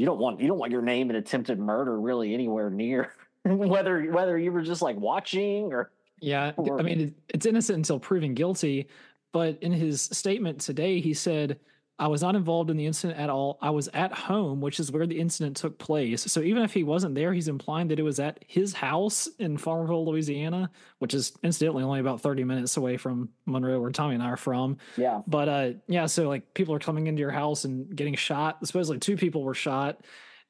You 0.00 0.06
don't 0.06 0.18
want 0.18 0.40
you 0.40 0.48
don't 0.48 0.58
want 0.58 0.72
your 0.72 0.80
name 0.80 1.10
in 1.10 1.16
attempted 1.16 1.58
murder 1.58 2.00
really 2.00 2.32
anywhere 2.32 2.70
near 2.70 3.12
whether 3.44 4.00
whether 4.10 4.38
you 4.38 4.50
were 4.50 4.62
just 4.62 4.80
like 4.80 4.96
watching 4.96 5.74
or 5.74 5.90
yeah. 6.22 6.52
Or, 6.56 6.78
I 6.78 6.82
mean, 6.82 7.14
it's 7.28 7.44
innocent 7.44 7.76
until 7.76 7.98
proven 7.98 8.32
guilty. 8.32 8.88
But 9.32 9.62
in 9.62 9.72
his 9.72 10.00
statement 10.00 10.60
today, 10.60 11.00
he 11.00 11.12
said 11.12 11.58
I 12.00 12.06
was 12.06 12.22
not 12.22 12.34
involved 12.34 12.70
in 12.70 12.78
the 12.78 12.86
incident 12.86 13.20
at 13.20 13.28
all. 13.28 13.58
I 13.60 13.68
was 13.68 13.90
at 13.92 14.10
home, 14.10 14.62
which 14.62 14.80
is 14.80 14.90
where 14.90 15.06
the 15.06 15.20
incident 15.20 15.58
took 15.58 15.78
place. 15.78 16.22
So 16.32 16.40
even 16.40 16.62
if 16.62 16.72
he 16.72 16.82
wasn't 16.82 17.14
there, 17.14 17.34
he's 17.34 17.46
implying 17.46 17.88
that 17.88 17.98
it 17.98 18.02
was 18.02 18.18
at 18.18 18.42
his 18.46 18.72
house 18.72 19.28
in 19.38 19.58
Farmerville, 19.58 20.06
Louisiana, 20.06 20.70
which 20.98 21.12
is 21.12 21.34
incidentally 21.42 21.84
only 21.84 22.00
about 22.00 22.22
30 22.22 22.44
minutes 22.44 22.78
away 22.78 22.96
from 22.96 23.28
Monroe, 23.44 23.78
where 23.78 23.90
Tommy 23.90 24.14
and 24.14 24.22
I 24.22 24.30
are 24.30 24.38
from. 24.38 24.78
Yeah. 24.96 25.20
But 25.26 25.48
uh, 25.50 25.70
yeah, 25.88 26.06
so 26.06 26.26
like 26.26 26.54
people 26.54 26.74
are 26.74 26.78
coming 26.78 27.06
into 27.06 27.20
your 27.20 27.32
house 27.32 27.66
and 27.66 27.94
getting 27.94 28.14
shot. 28.14 28.66
Supposedly 28.66 28.98
two 28.98 29.18
people 29.18 29.42
were 29.42 29.52
shot, 29.52 30.00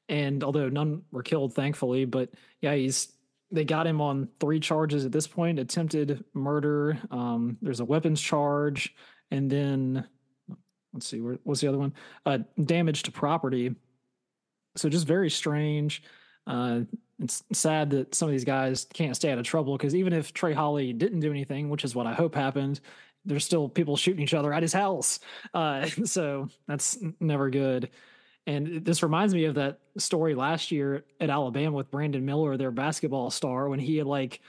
and 0.07 0.45
although 0.45 0.69
none 0.69 1.01
were 1.11 1.21
killed, 1.21 1.53
thankfully. 1.53 2.05
But 2.05 2.29
yeah, 2.61 2.75
he's 2.75 3.11
they 3.51 3.65
got 3.65 3.87
him 3.87 3.99
on 3.99 4.29
three 4.39 4.61
charges 4.61 5.03
at 5.03 5.11
this 5.11 5.27
point: 5.27 5.59
attempted 5.59 6.23
murder. 6.33 6.97
Um, 7.11 7.57
there's 7.61 7.81
a 7.81 7.85
weapons 7.85 8.21
charge, 8.21 8.95
and 9.31 9.51
then 9.51 10.07
let's 10.93 11.07
see, 11.07 11.21
where, 11.21 11.37
what's 11.43 11.61
the 11.61 11.67
other 11.67 11.77
one? 11.77 11.93
Uh, 12.25 12.39
damage 12.63 13.03
to 13.03 13.11
property. 13.11 13.75
So 14.75 14.89
just 14.89 15.07
very 15.07 15.29
strange. 15.29 16.03
Uh, 16.47 16.81
it's 17.19 17.43
sad 17.53 17.91
that 17.91 18.15
some 18.15 18.27
of 18.27 18.31
these 18.31 18.45
guys 18.45 18.87
can't 18.93 19.15
stay 19.15 19.31
out 19.31 19.37
of 19.37 19.45
trouble 19.45 19.77
because 19.77 19.95
even 19.95 20.13
if 20.13 20.33
Trey 20.33 20.53
Holly 20.53 20.91
didn't 20.93 21.19
do 21.19 21.29
anything, 21.29 21.69
which 21.69 21.83
is 21.83 21.93
what 21.93 22.07
I 22.07 22.13
hope 22.13 22.35
happened, 22.35 22.79
there's 23.25 23.45
still 23.45 23.69
people 23.69 23.95
shooting 23.95 24.23
each 24.23 24.33
other 24.33 24.51
at 24.51 24.63
his 24.63 24.73
house. 24.73 25.19
Uh, 25.53 25.85
so 26.05 26.49
that's 26.67 26.97
never 27.19 27.49
good. 27.49 27.89
And 28.47 28.83
this 28.83 29.03
reminds 29.03 29.35
me 29.35 29.45
of 29.45 29.55
that 29.55 29.79
story 29.97 30.33
last 30.33 30.71
year 30.71 31.05
at 31.19 31.29
Alabama 31.29 31.77
with 31.77 31.91
Brandon 31.91 32.25
Miller, 32.25 32.57
their 32.57 32.71
basketball 32.71 33.29
star, 33.29 33.69
when 33.69 33.79
he 33.79 33.97
had 33.97 34.07
like 34.07 34.41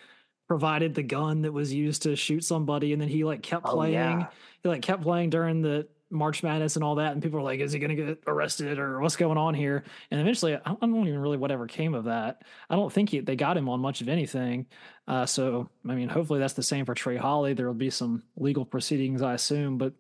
provided 0.49 0.95
the 0.95 1.03
gun 1.03 1.43
that 1.43 1.53
was 1.53 1.73
used 1.73 2.03
to 2.03 2.17
shoot 2.17 2.43
somebody, 2.43 2.93
and 2.93 3.03
then 3.03 3.09
he 3.09 3.25
like 3.25 3.43
kept 3.43 3.67
playing. 3.67 3.97
Oh, 3.97 4.19
yeah. 4.19 4.27
He 4.63 4.69
like 4.69 4.83
kept 4.83 5.03
playing 5.03 5.31
during 5.31 5.61
the 5.61 5.89
March 6.13 6.43
Madness 6.43 6.77
and 6.77 6.85
all 6.85 6.97
that, 6.97 7.13
and 7.13 7.23
people 7.23 7.39
are 7.39 7.43
like, 7.43 7.61
"Is 7.61 7.73
he 7.73 7.79
going 7.79 7.97
to 7.97 8.07
get 8.07 8.23
arrested 8.27 8.79
or 8.79 9.01
what's 9.01 9.17
going 9.17 9.39
on 9.39 9.55
here?" 9.55 9.85
And 10.11 10.21
eventually, 10.21 10.55
I 10.55 10.77
don't 10.81 11.07
even 11.07 11.19
really 11.19 11.39
whatever 11.39 11.67
came 11.67 11.95
of 11.95 12.05
that. 12.05 12.43
I 12.71 12.77
don't 12.77 12.93
think 12.93 13.11
he, 13.11 13.21
they 13.21 13.35
got 13.35 13.57
him 13.57 13.69
on 13.69 13.81
much 13.81 14.01
of 14.01 14.09
anything. 14.09 14.67
Uh, 15.09 15.27
so, 15.27 15.69
I 15.89 15.95
mean, 15.95 16.09
hopefully 16.09 16.39
that's 16.39 16.55
the 16.55 16.63
same 16.63 16.85
for 16.85 16.95
Trey 16.95 17.17
Holly. 17.17 17.55
There 17.55 17.67
will 17.67 17.75
be 17.75 17.91
some 17.91 18.23
legal 18.37 18.65
proceedings, 18.65 19.23
I 19.23 19.35
assume, 19.35 19.79
but 19.79 19.95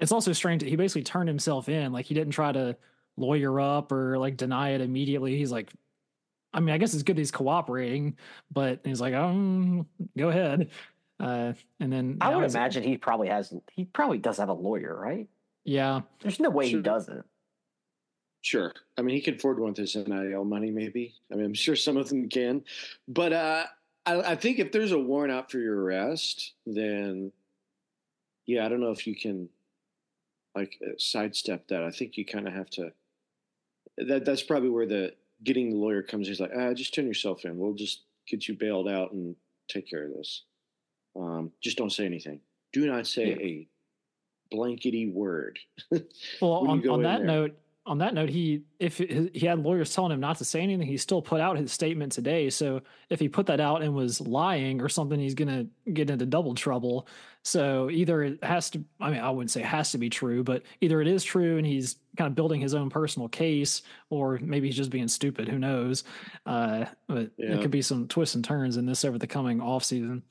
it's 0.00 0.12
also 0.12 0.32
strange 0.32 0.62
that 0.62 0.68
he 0.68 0.76
basically 0.76 1.04
turned 1.04 1.28
himself 1.28 1.68
in. 1.68 1.92
Like 1.92 2.06
he 2.06 2.14
didn't 2.14 2.32
try 2.32 2.52
to 2.52 2.76
lawyer 3.16 3.60
up 3.60 3.92
or 3.92 4.18
like 4.18 4.36
deny 4.36 4.70
it 4.70 4.80
immediately. 4.80 5.36
He's 5.36 5.52
like, 5.52 5.70
I 6.52 6.60
mean, 6.60 6.74
I 6.74 6.78
guess 6.78 6.94
it's 6.94 7.02
good 7.02 7.18
he's 7.18 7.30
cooperating, 7.30 8.16
but 8.50 8.80
he's 8.84 9.00
like, 9.00 9.14
um, 9.14 9.86
go 10.16 10.28
ahead. 10.28 10.70
Uh, 11.20 11.52
and 11.80 11.92
then 11.92 12.18
I 12.20 12.34
would 12.34 12.48
imagine 12.48 12.82
he 12.82 12.96
probably 12.96 13.28
has. 13.28 13.52
He 13.72 13.84
probably 13.84 14.18
does 14.18 14.38
have 14.38 14.48
a 14.48 14.54
lawyer, 14.54 14.96
right? 14.98 15.28
Yeah. 15.64 16.02
There's 16.20 16.40
no 16.40 16.50
way 16.50 16.70
sure. 16.70 16.78
he 16.78 16.82
doesn't. 16.82 17.24
Sure. 18.40 18.72
I 18.96 19.02
mean, 19.02 19.16
he 19.16 19.20
can 19.20 19.34
afford 19.34 19.58
one 19.58 19.70
with 19.70 19.78
his 19.78 19.96
NIL 19.96 20.44
money, 20.44 20.70
maybe. 20.70 21.14
I 21.30 21.34
mean, 21.34 21.46
I'm 21.46 21.54
sure 21.54 21.76
some 21.76 21.96
of 21.96 22.08
them 22.08 22.28
can. 22.28 22.62
But 23.08 23.32
uh, 23.32 23.64
I, 24.06 24.32
I 24.32 24.34
think 24.36 24.58
if 24.58 24.72
there's 24.72 24.92
a 24.92 24.98
warrant 24.98 25.32
out 25.32 25.50
for 25.50 25.58
your 25.58 25.82
arrest, 25.82 26.52
then 26.64 27.32
yeah, 28.46 28.64
I 28.64 28.68
don't 28.68 28.80
know 28.80 28.92
if 28.92 29.06
you 29.06 29.14
can 29.14 29.48
like 30.54 30.78
uh, 30.82 30.92
sidestep 30.98 31.68
that. 31.68 31.82
I 31.82 31.90
think 31.90 32.16
you 32.16 32.24
kind 32.24 32.46
of 32.46 32.54
have 32.54 32.70
to. 32.70 32.92
That 33.98 34.24
that's 34.24 34.42
probably 34.42 34.70
where 34.70 34.86
the 34.86 35.14
getting 35.44 35.70
the 35.70 35.76
lawyer 35.76 36.02
comes. 36.02 36.28
He's 36.28 36.40
like, 36.40 36.52
ah, 36.56 36.72
just 36.72 36.94
turn 36.94 37.06
yourself 37.06 37.44
in. 37.44 37.58
We'll 37.58 37.74
just 37.74 38.04
get 38.26 38.48
you 38.48 38.54
bailed 38.54 38.88
out 38.88 39.12
and 39.12 39.36
take 39.68 39.90
care 39.90 40.04
of 40.04 40.12
this. 40.14 40.44
Um, 41.18 41.52
just 41.60 41.76
don't 41.76 41.90
say 41.90 42.06
anything. 42.06 42.40
Do 42.72 42.86
not 42.86 43.06
say 43.06 43.28
yeah. 43.28 43.36
a 43.36 43.68
blankety 44.50 45.10
word. 45.10 45.58
well, 46.40 46.68
on, 46.68 46.88
on 46.88 47.02
that 47.02 47.18
there. 47.18 47.26
note, 47.26 47.58
on 47.88 47.98
that 47.98 48.12
note, 48.12 48.28
he 48.28 48.62
if 48.78 48.98
he 48.98 49.46
had 49.46 49.58
lawyers 49.60 49.94
telling 49.94 50.12
him 50.12 50.20
not 50.20 50.36
to 50.38 50.44
say 50.44 50.60
anything, 50.60 50.86
he 50.86 50.98
still 50.98 51.22
put 51.22 51.40
out 51.40 51.56
his 51.56 51.72
statement 51.72 52.12
today. 52.12 52.50
So 52.50 52.82
if 53.08 53.18
he 53.18 53.28
put 53.28 53.46
that 53.46 53.60
out 53.60 53.82
and 53.82 53.94
was 53.94 54.20
lying 54.20 54.82
or 54.82 54.90
something, 54.90 55.18
he's 55.18 55.34
gonna 55.34 55.66
get 55.92 56.10
into 56.10 56.26
double 56.26 56.54
trouble. 56.54 57.08
So 57.42 57.88
either 57.88 58.22
it 58.22 58.44
has 58.44 58.68
to, 58.70 58.84
I 59.00 59.10
mean, 59.10 59.20
I 59.20 59.30
wouldn't 59.30 59.50
say 59.50 59.60
it 59.60 59.66
has 59.66 59.92
to 59.92 59.98
be 59.98 60.10
true, 60.10 60.44
but 60.44 60.64
either 60.82 61.00
it 61.00 61.08
is 61.08 61.24
true 61.24 61.56
and 61.56 61.66
he's 61.66 61.96
kind 62.18 62.28
of 62.28 62.34
building 62.34 62.60
his 62.60 62.74
own 62.74 62.90
personal 62.90 63.28
case, 63.28 63.80
or 64.10 64.38
maybe 64.42 64.68
he's 64.68 64.76
just 64.76 64.90
being 64.90 65.08
stupid. 65.08 65.48
Who 65.48 65.58
knows? 65.58 66.04
Uh, 66.44 66.84
but 67.06 67.30
yeah. 67.38 67.54
it 67.54 67.62
could 67.62 67.70
be 67.70 67.80
some 67.80 68.06
twists 68.06 68.34
and 68.34 68.44
turns 68.44 68.76
in 68.76 68.84
this 68.84 69.02
over 69.02 69.16
the 69.16 69.26
coming 69.26 69.62
off 69.62 69.82
season. 69.82 70.22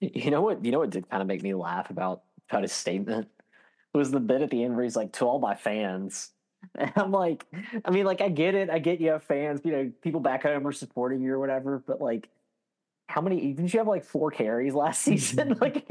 You 0.00 0.30
know 0.30 0.42
what? 0.42 0.64
You 0.64 0.72
know 0.72 0.78
what 0.78 0.90
did 0.90 1.08
kind 1.08 1.22
of 1.22 1.26
make 1.26 1.42
me 1.42 1.54
laugh 1.54 1.90
about 1.90 2.22
about 2.50 2.62
his 2.62 2.72
statement 2.72 3.28
it 3.96 3.98
was 3.98 4.10
the 4.10 4.20
bit 4.20 4.42
at 4.42 4.50
the 4.50 4.62
end 4.62 4.74
where 4.74 4.84
he's 4.84 4.94
like, 4.94 5.12
"To 5.14 5.24
all 5.24 5.38
my 5.38 5.54
fans." 5.54 6.30
And 6.74 6.92
I'm 6.96 7.12
like, 7.12 7.46
I 7.84 7.90
mean, 7.90 8.06
like, 8.06 8.20
I 8.20 8.28
get 8.28 8.56
it. 8.56 8.70
I 8.70 8.80
get 8.80 9.00
you 9.00 9.10
have 9.10 9.22
fans. 9.22 9.60
You 9.62 9.70
know, 9.70 9.92
people 10.02 10.20
back 10.20 10.42
home 10.42 10.66
are 10.66 10.72
supporting 10.72 11.22
you 11.22 11.32
or 11.32 11.38
whatever. 11.38 11.82
But 11.86 12.00
like, 12.00 12.28
how 13.06 13.20
many? 13.20 13.52
Didn't 13.52 13.72
you 13.72 13.78
have 13.78 13.86
like 13.86 14.04
four 14.04 14.32
carries 14.32 14.74
last 14.74 15.02
season? 15.04 15.56
like, 15.60 15.88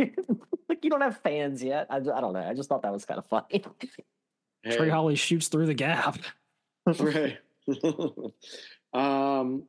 like 0.67 0.83
you 0.83 0.89
don't 0.89 1.01
have 1.01 1.17
fans 1.21 1.63
yet. 1.63 1.87
I, 1.89 1.97
I 1.97 1.99
don't 1.99 2.33
know. 2.33 2.45
I 2.45 2.53
just 2.53 2.67
thought 2.67 2.81
that 2.81 2.91
was 2.91 3.05
kind 3.05 3.19
of 3.19 3.25
funny. 3.25 3.63
Hey. 4.63 4.75
Trey 4.75 4.89
Holly 4.89 5.15
shoots 5.15 5.47
through 5.47 5.67
the 5.67 5.73
gap. 5.73 6.17
right. 6.99 7.37
um. 8.93 9.63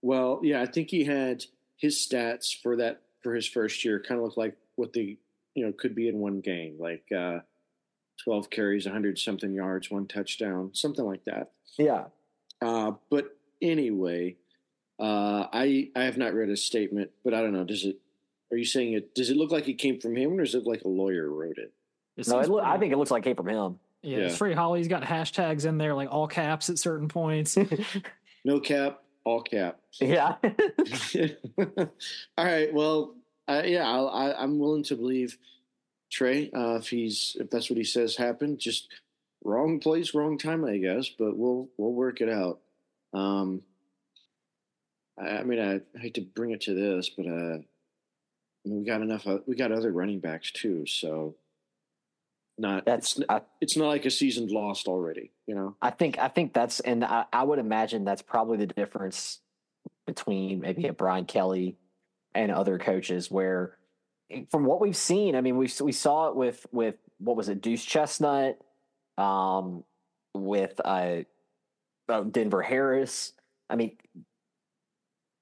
Well, 0.00 0.40
yeah, 0.42 0.62
I 0.62 0.66
think 0.66 0.88
he 0.90 1.04
had 1.04 1.44
his 1.76 1.96
stats 1.96 2.56
for 2.62 2.76
that 2.76 3.02
for 3.24 3.34
his 3.34 3.48
first 3.48 3.84
year 3.84 3.98
kind 3.98 4.18
of 4.20 4.24
looked 4.24 4.38
like 4.38 4.54
what 4.76 4.92
the 4.92 5.18
you 5.56 5.66
know 5.66 5.72
could 5.72 5.96
be 5.96 6.06
in 6.08 6.18
one 6.18 6.40
game, 6.40 6.76
like 6.78 7.04
uh, 7.10 7.40
twelve 8.22 8.50
carries, 8.50 8.86
hundred 8.86 9.18
something 9.18 9.52
yards, 9.52 9.90
one 9.90 10.06
touchdown, 10.06 10.70
something 10.74 11.04
like 11.04 11.24
that. 11.24 11.50
Yeah. 11.76 12.04
Uh, 12.62 12.92
but 13.10 13.36
anyway, 13.60 14.36
uh, 15.00 15.46
I 15.52 15.90
I 15.96 16.04
have 16.04 16.16
not 16.18 16.34
read 16.34 16.50
a 16.50 16.56
statement, 16.56 17.10
but 17.24 17.34
I 17.34 17.40
don't 17.40 17.52
know. 17.52 17.64
Does 17.64 17.84
it 17.84 17.96
Are 18.52 18.56
you 18.56 18.64
saying 18.64 18.92
it? 18.92 19.14
Does 19.14 19.30
it 19.30 19.36
look 19.36 19.50
like 19.50 19.66
it 19.68 19.74
came 19.78 19.98
from 20.00 20.14
him, 20.16 20.38
or 20.38 20.42
is 20.42 20.54
it 20.54 20.66
like 20.66 20.82
a 20.84 20.88
lawyer 20.88 21.28
wrote 21.30 21.58
it? 21.58 21.72
It 22.16 22.28
No, 22.28 22.38
it 22.38 22.48
look, 22.48 22.62
I 22.62 22.78
think 22.78 22.92
it 22.92 22.96
looks 22.98 23.10
like 23.10 23.22
it 23.22 23.30
came 23.30 23.36
from 23.36 23.48
him. 23.48 23.78
yeah, 24.02 24.18
Yeah. 24.18 24.24
it's 24.26 24.38
Trey 24.38 24.52
Holly's 24.54 24.86
got 24.86 25.02
hashtags 25.02 25.64
in 25.66 25.78
there, 25.78 25.94
like 25.94 26.10
all 26.12 26.28
caps 26.28 26.68
at 26.70 26.78
certain 26.78 27.08
points. 27.08 27.56
No 28.46 28.60
cap, 28.60 29.02
all 29.24 29.42
cap. 29.42 29.80
yeah. 30.00 30.36
all 31.58 32.44
right. 32.44 32.72
Well, 32.72 33.14
uh, 33.48 33.62
yeah, 33.64 33.88
I'll, 33.88 34.08
I, 34.08 34.32
I'm 34.32 34.58
willing 34.58 34.84
to 34.84 34.96
believe 34.96 35.38
Trey 36.10 36.50
uh, 36.52 36.76
if 36.76 36.88
he's 36.88 37.36
if 37.40 37.50
that's 37.50 37.68
what 37.68 37.76
he 37.76 37.84
says 37.84 38.16
happened. 38.16 38.58
Just 38.58 38.88
wrong 39.42 39.80
place, 39.80 40.14
wrong 40.14 40.38
time, 40.38 40.64
I 40.64 40.78
guess. 40.78 41.08
But 41.08 41.36
we'll 41.36 41.68
we'll 41.76 41.92
work 41.92 42.20
it 42.20 42.28
out. 42.28 42.60
Um, 43.12 43.62
I, 45.18 45.38
I 45.38 45.44
mean, 45.44 45.60
I, 45.60 45.98
hate 45.98 46.14
to 46.14 46.20
bring 46.20 46.50
it 46.50 46.62
to 46.62 46.74
this, 46.74 47.08
but 47.08 47.26
uh, 47.26 47.58
I 47.58 48.68
mean, 48.68 48.78
we 48.78 48.84
got 48.84 49.02
enough. 49.02 49.26
Uh, 49.26 49.38
we 49.46 49.56
got 49.56 49.72
other 49.72 49.92
running 49.92 50.20
backs 50.20 50.50
too, 50.50 50.86
so 50.86 51.34
not 52.56 52.84
That's 52.84 53.18
it's, 53.18 53.26
I, 53.28 53.40
it's 53.60 53.76
not 53.76 53.88
like 53.88 54.04
a 54.04 54.10
season's 54.10 54.52
lost 54.52 54.86
already. 54.86 55.32
You 55.46 55.54
know. 55.54 55.76
I 55.82 55.90
think 55.90 56.18
I 56.18 56.28
think 56.28 56.52
that's 56.52 56.80
and 56.80 57.04
I, 57.04 57.24
I 57.32 57.42
would 57.42 57.58
imagine 57.58 58.04
that's 58.04 58.22
probably 58.22 58.58
the 58.58 58.66
difference 58.66 59.40
between 60.06 60.60
maybe 60.60 60.86
a 60.86 60.92
Brian 60.92 61.24
Kelly 61.24 61.76
and 62.34 62.52
other 62.52 62.78
coaches 62.78 63.30
where 63.30 63.76
eh, 64.30 64.42
from 64.50 64.64
what 64.64 64.80
we've 64.80 64.96
seen, 64.96 65.34
I 65.34 65.40
mean 65.40 65.56
we 65.56 65.68
we 65.80 65.92
saw 65.92 66.28
it 66.28 66.36
with 66.36 66.64
with 66.70 66.96
what 67.18 67.36
was 67.36 67.48
it 67.48 67.60
Deuce 67.60 67.84
Chestnut 67.84 68.58
um 69.18 69.84
with 70.34 70.80
uh 70.84 71.22
uh, 72.08 72.20
Denver 72.22 72.62
Harris. 72.62 73.32
I 73.68 73.76
mean 73.76 73.96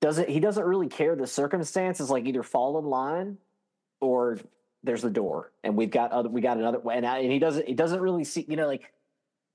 doesn't 0.01 0.29
he 0.29 0.41
doesn't 0.41 0.65
really 0.65 0.89
care 0.89 1.15
the 1.15 1.27
circumstances 1.27 2.11
like 2.11 2.27
either 2.27 2.43
fall 2.43 2.79
in 2.79 2.87
line 2.87 3.39
or 4.01 4.39
there's 4.85 5.03
the 5.03 5.11
door 5.11 5.53
and 5.65 5.77
we've 5.77 5.91
got 5.91 6.11
other 6.13 6.29
we 6.29 6.41
got 6.41 6.57
another 6.59 6.81
and, 6.93 7.07
I, 7.07 7.19
and 7.19 7.33
he 7.33 7.39
doesn't 7.39 7.67
he 7.69 7.75
doesn't 7.75 8.01
really 8.01 8.25
see 8.25 8.45
you 8.49 8.57
know 8.57 8.67
like 8.67 8.83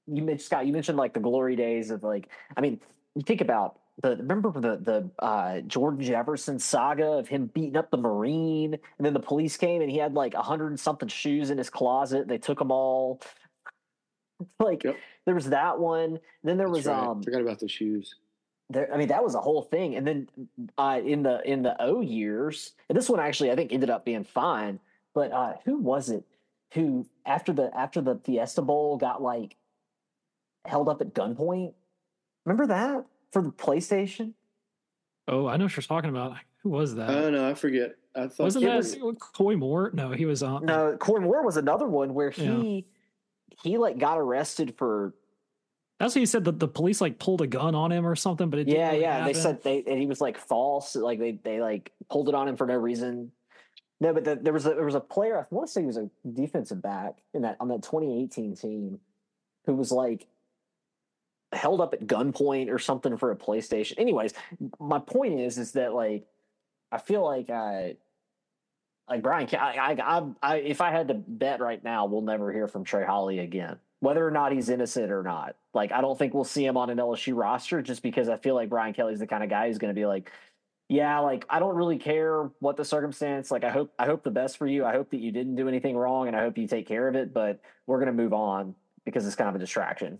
you 0.08 0.22
mentioned 0.24 0.42
Scott, 0.46 0.66
you 0.66 0.74
mentioned 0.74 0.98
like 0.98 1.14
the 1.14 1.20
glory 1.20 1.56
days 1.58 1.92
of 1.92 2.02
like, 2.04 2.30
I 2.56 2.62
mean, 2.62 2.80
you 3.16 3.24
think 3.24 3.42
about 3.42 3.80
the 4.02 4.16
remember 4.16 4.52
the 4.52 4.78
the 4.78 5.12
uh, 5.20 5.60
Jordan 5.62 6.02
Jefferson 6.02 6.60
saga 6.60 7.06
of 7.14 7.28
him 7.28 7.48
beating 7.48 7.76
up 7.76 7.92
the 7.92 7.98
Marine, 7.98 8.74
and 8.74 9.06
then 9.06 9.14
the 9.14 9.20
police 9.20 9.58
came 9.58 9.82
and 9.82 9.92
he 9.92 9.98
had 9.98 10.14
like 10.14 10.34
a 10.34 10.42
hundred 10.42 10.68
and 10.68 10.80
something 10.80 11.10
shoes 11.10 11.50
in 11.50 11.58
his 11.58 11.70
closet. 11.70 12.28
They 12.28 12.38
took 12.38 12.60
them 12.60 12.72
all. 12.72 13.22
Like 14.60 14.84
Yep. 14.84 14.98
there 15.26 15.36
was 15.36 15.50
that 15.50 15.80
one. 15.80 16.20
Then 16.44 16.58
there 16.58 16.68
That's 16.68 16.86
was 16.86 16.88
right. 16.88 17.08
um 17.10 17.24
Forgot 17.24 17.42
about 17.42 17.60
the 17.60 17.68
shoes. 17.68 18.16
there 18.70 18.88
i 18.94 18.98
mean 18.98 19.08
that 19.08 19.24
was 19.24 19.36
a 19.36 19.42
whole 19.42 19.64
thing 19.64 19.96
and 19.96 20.06
then 20.08 20.30
uh 20.78 21.00
in 21.04 21.24
the 21.24 21.42
in 21.50 21.64
the 21.64 21.76
o 21.82 22.02
years 22.02 22.74
and 22.90 22.98
this 22.98 23.10
one 23.10 23.20
actually 23.20 23.52
i 23.52 23.56
think 23.56 23.74
ended 23.74 23.90
up 23.90 24.06
being 24.06 24.24
fine 24.24 24.80
but 25.18 25.32
uh 25.32 25.54
who 25.66 25.80
was 25.80 26.10
it 26.12 26.24
who 26.76 27.08
after 27.26 27.52
the 27.52 27.76
after 27.76 28.02
the 28.02 28.20
fiesta 28.24 28.62
bowl 28.62 28.98
got 28.98 29.20
like 29.20 29.56
held 30.66 30.88
up 30.88 31.02
at 31.02 31.14
gunpoint 31.16 31.74
remember 32.46 32.68
that 32.68 33.04
for 33.32 33.42
the 33.42 33.50
playstation 33.50 34.34
oh, 35.28 35.48
I 35.48 35.58
know 35.58 35.66
what 35.66 35.76
you're 35.76 35.84
talking 35.84 36.10
about. 36.10 36.38
Who 36.64 36.70
was 36.70 36.96
that? 36.96 37.10
Oh 37.10 37.30
no, 37.30 37.50
I 37.50 37.54
forget. 37.54 37.96
I 38.16 38.28
thought 38.28 38.46
Wasn't 38.46 38.64
it 38.64 38.68
that 38.68 38.78
was- 38.78 38.98
Coy 39.34 39.56
Moore? 39.56 39.92
No, 39.94 40.12
he 40.12 40.26
was 40.26 40.42
on. 40.44 40.66
no 40.66 40.96
corey 40.98 41.22
moore 41.22 41.44
was 41.44 41.58
another 41.58 41.88
one 41.88 42.14
where 42.14 42.30
he 42.30 42.86
he 43.64 43.78
like 43.78 43.98
got 43.98 44.18
arrested 44.18 44.76
for 44.78 45.14
That's 46.00 46.16
what 46.16 46.20
he 46.20 46.26
said 46.26 46.46
that 46.46 46.60
the 46.60 46.68
police 46.68 47.02
like 47.02 47.20
pulled 47.20 47.42
a 47.42 47.48
gun 47.48 47.76
on 47.76 47.92
him 47.92 48.06
or 48.06 48.16
something, 48.16 48.50
but 48.50 48.60
it 48.60 48.66
didn't 48.66 48.80
yeah 48.80 48.90
really 48.92 49.02
yeah 49.02 49.26
they 49.26 49.34
said 49.34 49.64
they 49.64 49.84
and 49.86 50.00
he 50.00 50.06
was 50.06 50.22
like 50.22 50.38
false 50.38 50.96
like 50.96 51.20
they 51.20 51.34
they 51.44 51.60
like 51.62 51.92
pulled 52.10 52.30
it 52.30 52.36
on 52.36 52.48
him 52.48 52.56
for 52.56 52.68
no 52.68 52.76
reason 52.76 53.32
no 54.00 54.14
but 54.14 54.24
the, 54.24 54.36
there 54.36 54.54
was 54.54 54.66
a 54.66 54.70
there 54.70 54.86
was 54.86 54.96
a 54.96 55.00
player 55.00 55.40
i 55.40 55.46
want 55.50 55.68
to 55.68 55.72
say 55.72 55.82
he 55.82 55.88
was 55.88 55.98
a 55.98 56.10
defensive 56.34 56.82
back 56.82 57.18
in 57.34 57.42
that 57.42 57.58
on 57.60 57.68
that 57.68 57.84
2018 57.84 58.56
team 58.56 59.00
who 59.66 59.74
was 59.74 59.92
like 59.92 60.28
held 61.54 61.80
up 61.80 61.94
at 61.94 62.06
gunpoint 62.08 62.72
or 62.72 62.80
something 62.80 63.18
for 63.18 63.32
a 63.32 63.36
playstation 63.36 63.94
anyways 63.98 64.34
my 64.80 65.00
point 65.00 65.40
is 65.40 65.58
is 65.58 65.72
that 65.74 65.94
like 65.94 66.26
i 66.92 66.98
feel 66.98 67.24
like 67.24 67.50
i 67.50 67.96
like 69.10 69.22
brian 69.22 69.48
I, 69.54 69.98
I, 70.02 70.24
I 70.42 70.56
if 70.58 70.82
i 70.82 70.92
had 70.92 71.08
to 71.08 71.14
bet 71.14 71.62
right 71.62 71.84
now 71.84 72.06
we'll 72.06 72.22
never 72.22 72.52
hear 72.52 72.68
from 72.68 72.84
trey 72.84 73.06
holly 73.06 73.40
again 73.40 73.80
whether 74.00 74.26
or 74.26 74.32
not 74.32 74.52
he's 74.52 74.70
innocent 74.70 75.12
or 75.12 75.24
not. 75.24 75.56
Like, 75.74 75.92
I 75.92 76.02
don't 76.02 76.18
think 76.18 76.34
we'll 76.34 76.44
see 76.44 76.66
him 76.66 76.78
on 76.78 76.90
an 76.90 76.98
LSU 76.98 77.36
roster 77.36 77.82
just 77.82 78.04
because 78.04 78.30
I 78.30 78.38
feel 78.38 78.56
like 78.56 78.70
Brian 78.70 78.94
Kelly's 78.94 79.20
the 79.20 79.28
kind 79.28 79.44
of 79.44 79.50
guy 79.50 79.68
who's 79.68 79.78
going 79.78 79.94
to 79.94 80.00
be 80.00 80.06
like, 80.06 80.32
yeah, 80.90 81.20
like 81.20 81.46
I 81.50 81.60
don't 81.60 81.76
really 81.76 81.98
care 81.98 82.50
what 82.60 82.78
the 82.78 82.86
circumstance. 82.86 83.52
Like, 83.52 83.64
I 83.64 83.70
hope 83.70 83.94
I 84.00 84.06
hope 84.06 84.24
the 84.24 84.32
best 84.32 84.58
for 84.58 84.66
you. 84.66 84.86
I 84.86 84.94
hope 84.94 85.12
that 85.12 85.20
you 85.20 85.32
didn't 85.32 85.56
do 85.56 85.68
anything 85.68 85.98
wrong, 85.98 86.28
and 86.28 86.36
I 86.36 86.42
hope 86.42 86.58
you 86.58 86.68
take 86.68 86.88
care 86.88 87.08
of 87.08 87.16
it. 87.16 87.34
But 87.34 87.62
we're 87.86 87.98
going 87.98 88.08
to 88.08 88.24
move 88.24 88.34
on 88.34 88.76
because 89.04 89.26
it's 89.26 89.36
kind 89.36 89.50
of 89.50 89.56
a 89.56 89.60
distraction. 89.60 90.20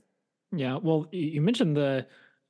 Yeah, 0.52 0.78
well, 0.82 1.08
you 1.12 1.42
mentioned 1.42 1.76
the 1.76 2.08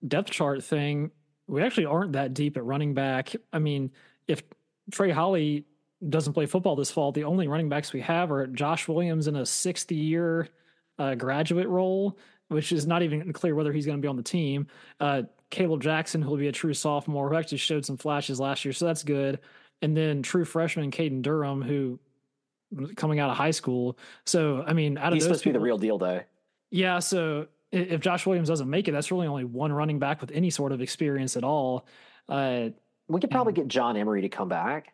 depth 0.08 0.32
chart 0.32 0.64
thing. 0.64 1.12
We 1.48 1.62
actually 1.62 1.86
aren't 1.86 2.14
that 2.14 2.34
deep 2.34 2.58
at 2.58 2.64
running 2.64 2.94
back. 2.94 3.36
I 3.54 3.60
mean, 3.60 3.92
if 4.28 4.44
Trey 4.92 5.12
Holly 5.12 5.66
doesn't 6.08 6.34
play 6.34 6.46
football 6.46 6.76
this 6.76 6.92
fall, 6.92 7.12
the 7.12 7.24
only 7.24 7.48
running 7.48 7.70
backs 7.70 7.94
we 7.94 8.02
have 8.02 8.32
are 8.32 8.46
Josh 8.48 8.88
Williams 8.88 9.28
in 9.28 9.36
a 9.36 9.46
sixth 9.46 9.92
year 9.92 10.50
uh, 11.00 11.16
graduate 11.16 11.68
role, 11.68 12.18
which 12.50 12.72
is 12.72 12.86
not 12.88 13.04
even 13.04 13.32
clear 13.34 13.56
whether 13.56 13.72
he's 13.72 13.86
going 13.86 13.98
to 13.98 14.02
be 14.02 14.08
on 14.08 14.18
the 14.18 14.24
team. 14.24 14.68
Uh, 15.00 15.24
Kaleb 15.52 15.82
Jackson, 15.82 16.22
who 16.22 16.30
will 16.32 16.38
be 16.38 16.48
a 16.48 16.52
true 16.52 16.74
sophomore, 16.74 17.30
who 17.30 17.36
actually 17.36 17.58
showed 17.60 17.86
some 17.86 17.98
flashes 17.98 18.40
last 18.40 18.66
year, 18.66 18.74
so 18.74 18.86
that's 18.86 19.04
good. 19.04 19.40
And 19.82 19.96
then 19.96 20.22
true 20.24 20.44
freshman 20.46 20.92
Caden 20.92 21.22
Durham, 21.22 21.62
who 21.62 22.00
coming 22.96 23.20
out 23.20 23.30
of 23.30 23.38
high 23.38 23.52
school. 23.52 23.98
So, 24.26 24.64
I 24.68 24.74
mean, 24.74 24.98
out 24.98 25.08
of 25.08 25.14
He's 25.14 25.24
those 25.24 25.28
supposed 25.30 25.44
to 25.44 25.50
be 25.50 25.54
the 25.54 25.60
real 25.60 25.78
deal, 25.78 25.98
though. 25.98 26.22
yeah, 26.72 27.00
so 27.00 27.48
if 27.72 28.02
Josh 28.02 28.26
Williams 28.26 28.48
doesn't 28.50 28.70
make 28.70 28.88
it, 28.88 28.92
that's 28.92 29.12
really 29.12 29.28
only 29.28 29.44
one 29.46 29.72
running 29.72 30.00
back 30.00 30.20
with 30.22 30.32
any 30.32 30.50
sort 30.50 30.72
of 30.72 30.82
experience 30.82 31.38
at 31.38 31.44
all. 31.44 31.86
Uh, 32.28 32.70
We 33.08 33.22
could 33.22 33.32
probably 33.32 33.54
get 33.54 33.68
John 33.68 33.96
Emery 33.96 34.22
to 34.22 34.30
come 34.30 34.50
back. 34.50 34.94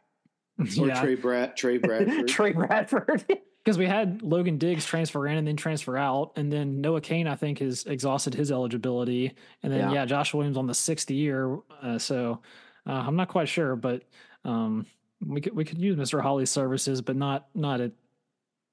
or 0.60 0.66
yeah, 0.88 1.02
Trey 1.02 1.16
Brad 1.16 1.56
Trey 1.58 1.78
Bradford. 1.80 2.28
Trey 2.28 2.52
Bradford. 2.52 3.26
because 3.64 3.78
we 3.78 3.86
had 3.86 4.22
Logan 4.22 4.58
Diggs 4.58 4.86
transfer 4.86 5.26
in 5.28 5.38
and 5.38 5.48
then 5.48 5.56
transfer 5.56 5.98
out, 5.98 6.34
and 6.36 6.52
then 6.52 6.82
Noah 6.82 7.02
Cain, 7.02 7.28
I 7.28 7.36
think, 7.36 7.60
has 7.60 7.86
exhausted 7.86 8.34
his 8.34 8.52
eligibility, 8.52 9.34
and 9.62 9.72
then 9.72 9.80
Yeah. 9.80 9.94
yeah, 9.94 10.06
Josh 10.06 10.34
Williams 10.34 10.58
on 10.58 10.68
the 10.68 10.74
sixth 10.74 11.10
year. 11.10 11.60
Uh, 11.82 11.98
so 11.98 12.42
uh, 12.86 12.92
I'm 12.92 13.16
not 13.16 13.30
quite 13.30 13.48
sure, 13.48 13.76
but 13.76 14.04
um, 14.44 14.86
we 15.26 15.40
could 15.40 15.56
we 15.56 15.64
could 15.64 15.78
use 15.78 15.96
Mr. 15.96 16.22
Holly's 16.22 16.52
services, 16.52 17.02
but 17.02 17.16
not 17.16 17.48
not 17.56 17.80
at 17.80 17.94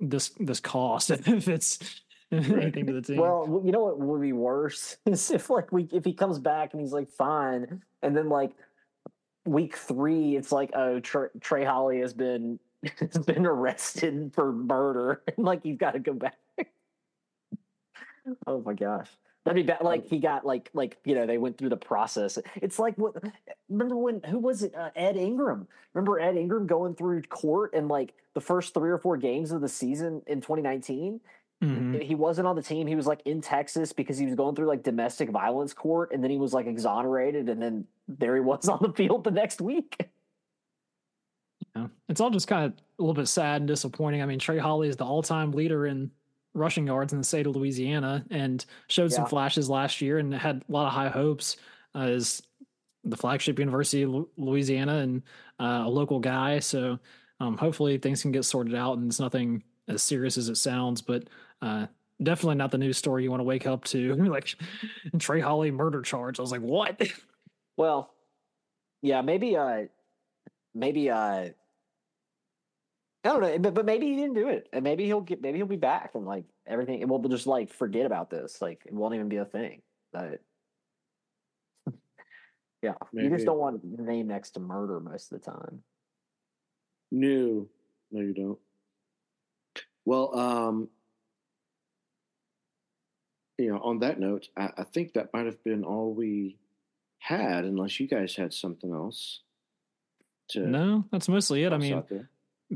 this 0.00 0.31
this 0.40 0.59
cost 0.61 1.11
if 1.11 1.46
it's 1.46 1.79
anything 2.33 2.87
to 2.87 2.92
the 2.92 3.03
team. 3.03 3.18
Well, 3.18 3.62
you 3.64 3.70
know 3.70 3.85
what 3.85 4.00
would 4.00 4.20
be 4.20 4.33
worse 4.33 4.96
is 5.07 5.31
if 5.31 5.50
like 5.50 5.70
we 5.70 5.88
if 5.92 6.05
he 6.05 6.14
comes 6.14 6.40
back 6.40 6.72
and 6.72 6.81
he's 6.81 6.92
like 6.92 7.11
fine, 7.12 7.83
and 8.03 8.16
then 8.16 8.29
like 8.29 8.50
week 9.46 9.76
three, 9.76 10.35
it's 10.37 10.50
like 10.50 10.72
oh 10.74 10.98
Trey, 10.98 11.29
Trey 11.40 11.64
Holly 11.64 12.00
has 12.00 12.12
been 12.12 12.59
has 12.99 13.19
been 13.19 13.47
arrested 13.47 14.33
for 14.35 14.53
murder, 14.53 15.23
and 15.37 15.45
like 15.47 15.62
he's 15.62 15.77
got 15.79 15.93
to 15.93 15.99
go 15.99 16.12
back. 16.12 16.37
oh 18.47 18.61
my 18.62 18.75
gosh. 18.75 19.09
That'd 19.45 19.64
be 19.64 19.66
bad. 19.66 19.81
Like 19.81 20.07
he 20.07 20.19
got 20.19 20.45
like 20.45 20.69
like 20.75 20.99
you 21.05 21.14
know 21.14 21.27
they 21.27 21.38
went 21.38 21.57
through 21.57 21.71
the 21.71 21.77
process. 21.77 22.38
It's 22.57 22.79
like 22.79 22.97
what? 22.99 23.14
Remember 23.71 23.97
when? 23.97 24.21
Who 24.29 24.38
was 24.38 24.62
it? 24.62 24.75
Uh, 24.75 24.90
Ed 24.95 25.16
Ingram. 25.16 25.66
Remember 25.95 26.21
Ed 26.21 26.37
Ingram 26.37 26.66
going 26.66 26.95
through 26.95 27.23
court 27.23 27.73
and 27.73 27.88
like 27.88 28.12
the 28.35 28.40
first 28.43 28.75
three 28.75 28.90
or 28.90 28.99
four 28.99 29.16
games 29.16 29.51
of 29.51 29.61
the 29.62 29.69
season 29.69 30.23
in 30.27 30.40
2019 30.40 31.21
Mhm. 31.62 32.03
he 32.03 32.14
wasn't 32.14 32.47
on 32.47 32.57
the 32.57 32.62
team. 32.62 32.87
He 32.87 32.95
was 32.95 33.07
like 33.07 33.21
in 33.27 33.43
Texas 33.43 33.93
because 33.93 34.16
he 34.16 34.25
was 34.25 34.35
going 34.35 34.57
through 34.57 34.66
like 34.66 34.83
domestic 34.83 35.29
violence 35.29 35.75
court, 35.75 36.11
and 36.12 36.25
then 36.25 36.31
he 36.31 36.38
was 36.38 36.55
like 36.55 36.66
exonerated, 36.66 37.51
and 37.51 37.61
then 37.61 37.87
there 38.09 38.35
he 38.35 38.40
was 38.40 38.66
on 38.69 38.79
the 38.81 38.93
field 38.95 39.25
the 39.25 39.31
next 39.31 39.61
week. 39.61 40.09
Yeah. 41.81 41.88
It's 42.09 42.21
all 42.21 42.31
just 42.31 42.49
kind 42.49 42.66
of 42.66 42.73
a 42.73 43.03
little 43.03 43.14
bit 43.14 43.29
sad 43.29 43.62
and 43.62 43.69
disappointing. 43.69 44.23
I 44.23 44.27
mean, 44.27 44.38
Trey 44.38 44.59
Holly 44.59 44.88
is 44.88 44.97
the 44.97 45.05
all 45.05 45.23
time 45.23 45.53
leader 45.53 45.87
in 45.87 46.11
rushing 46.55 46.87
yards 46.87 47.12
in 47.12 47.19
the 47.19 47.25
state 47.25 47.47
of 47.47 47.55
Louisiana 47.55 48.25
and 48.31 48.64
showed 48.88 49.12
some 49.12 49.27
flashes 49.27 49.71
last 49.71 50.01
year 50.01 50.19
and 50.19 50.35
had 50.35 50.64
a 50.69 50.73
lot 50.73 50.87
of 50.87 50.93
high 50.93 51.09
hopes 51.09 51.57
uh, 51.95 52.01
as 52.01 52.43
the 53.05 53.16
flagship 53.16 53.59
University 53.59 54.03
of 54.03 54.27
Louisiana 54.37 54.97
and 54.99 55.23
uh, 55.59 55.85
a 55.87 55.88
local 55.88 56.19
guy. 56.19 56.59
So 56.59 56.99
um, 57.38 57.57
hopefully 57.57 57.99
things 57.99 58.23
can 58.23 58.33
get 58.33 58.45
sorted 58.45 58.75
out 58.75 58.99
and 58.99 59.09
it's 59.09 59.21
nothing 59.21 59.62
as 59.88 60.03
serious 60.03 60.37
as 60.37 60.49
it 60.49 60.57
sounds, 60.57 61.01
but 61.01 61.25
uh, 61.62 61.87
definitely 62.23 62.57
not 62.57 62.71
the 62.71 62.79
news 62.79 62.99
story 62.99 63.23
you 63.23 63.31
want 63.31 63.40
to 63.40 63.45
wake 63.45 63.66
up 63.66 63.85
to. 63.85 64.14
like 64.25 64.55
Trey 65.19 65.40
Holly 65.40 65.71
murder 65.71 66.03
charge. 66.03 66.38
I 66.38 66.43
was 66.43 66.53
like, 66.53 66.62
what? 66.62 67.01
Well, 67.77 68.12
yeah, 69.01 69.23
maybe, 69.23 69.57
uh, 69.57 69.85
maybe, 70.75 71.09
uh, 71.09 71.49
I 73.25 73.29
don't 73.29 73.41
know, 73.43 73.59
but, 73.59 73.75
but 73.75 73.85
maybe 73.85 74.07
he 74.07 74.17
didn't 74.17 74.35
do 74.35 74.49
it, 74.49 74.69
and 74.73 74.83
maybe 74.83 75.05
he'll 75.05 75.21
get, 75.21 75.43
maybe 75.43 75.59
he'll 75.59 75.67
be 75.67 75.77
back, 75.77 76.13
and 76.15 76.25
like 76.25 76.45
everything, 76.67 77.03
and 77.03 77.11
we'll 77.11 77.21
just 77.29 77.47
like 77.47 77.71
forget 77.71 78.07
about 78.07 78.31
this, 78.31 78.63
like 78.63 78.81
it 78.87 78.95
won't 78.95 79.15
even 79.15 79.29
be 79.29 79.37
a 79.37 79.45
thing. 79.45 79.83
But 80.13 80.41
yeah, 82.83 82.95
you 83.13 83.29
just 83.29 83.45
don't 83.45 83.59
want 83.59 83.97
the 83.97 84.03
name 84.03 84.29
next 84.29 84.53
to 84.53 84.61
murder 84.61 85.01
most 85.01 85.33
of 85.33 85.41
the 85.41 85.51
time. 85.51 85.83
No, 87.13 87.69
no, 88.11 88.21
you 88.21 88.33
don't. 88.33 88.59
Well, 90.07 90.37
um, 90.39 90.89
you 93.59 93.71
know, 93.71 93.81
on 93.81 93.99
that 93.99 94.19
note, 94.19 94.49
I, 94.57 94.71
I 94.79 94.85
think 94.85 95.13
that 95.13 95.33
might 95.35 95.45
have 95.45 95.63
been 95.63 95.85
all 95.85 96.15
we 96.15 96.57
had, 97.19 97.65
unless 97.65 98.01
you 98.01 98.09
guys 98.09 98.35
had 98.35 98.55
something 98.55 98.91
else. 98.93 99.41
To 100.51 100.61
no, 100.61 101.05
that's 101.13 101.29
mostly 101.29 101.65
it. 101.65 101.73
I 101.73 101.79
mean, 101.79 102.03